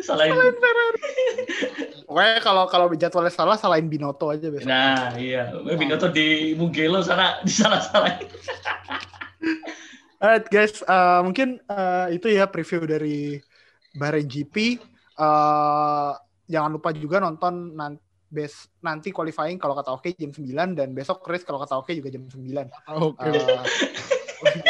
[0.04, 0.34] Salahin.
[2.10, 4.66] Pokoknya kalau kalau jadwalnya salah salahin Binoto aja besok.
[4.66, 5.54] Nah, iya.
[5.54, 8.26] Binoto di Mugello sana disalah-salahin.
[10.20, 13.40] Alright guys, eh, mungkin eh, itu ya preview dari
[13.96, 14.82] Bahrain GP.
[15.16, 16.12] Eh,
[16.50, 21.26] jangan lupa juga nonton nanti bes nanti qualifying kalau kata oke jam 9 dan besok
[21.26, 22.70] race kalau kata oke juga jam 9.
[23.02, 23.26] Oke.
[23.26, 24.19] Eh,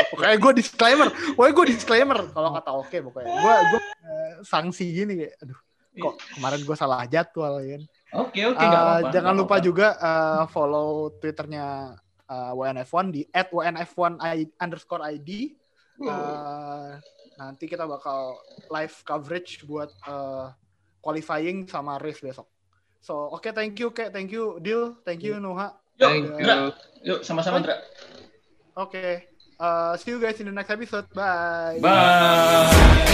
[0.10, 3.32] pokoknya gue disclaimer, pokoknya gue disclaimer kalau kata oke pokoknya.
[3.36, 5.60] Gue gue eh, sanksi gini kayak, aduh,
[6.00, 7.84] kok kemarin gue salah jadwal ya kan.
[8.26, 9.66] Oke, oke, Eh, jangan lupa apa-apa.
[9.66, 11.94] juga eh, follow twitternya
[12.26, 15.30] eh, WNF1 di @WNF1 I- underscore ID.
[16.00, 16.92] Eh,
[17.36, 18.36] nanti kita bakal
[18.68, 20.48] live coverage buat eh,
[21.00, 22.48] qualifying sama race besok.
[23.00, 25.72] So oke thank you Kek, thank you Dil, thank you Noha.
[25.96, 26.56] Yuk, Thank Indra.
[26.56, 26.64] you.
[27.06, 27.60] Yuk, sama-sama.
[28.74, 29.29] Oke,
[29.60, 31.10] eh, see you guys in the next episode.
[31.14, 31.80] Bye.
[31.82, 33.10] Bye.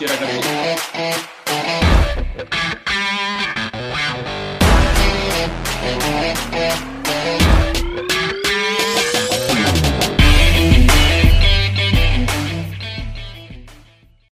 [0.00, 1.39] Terima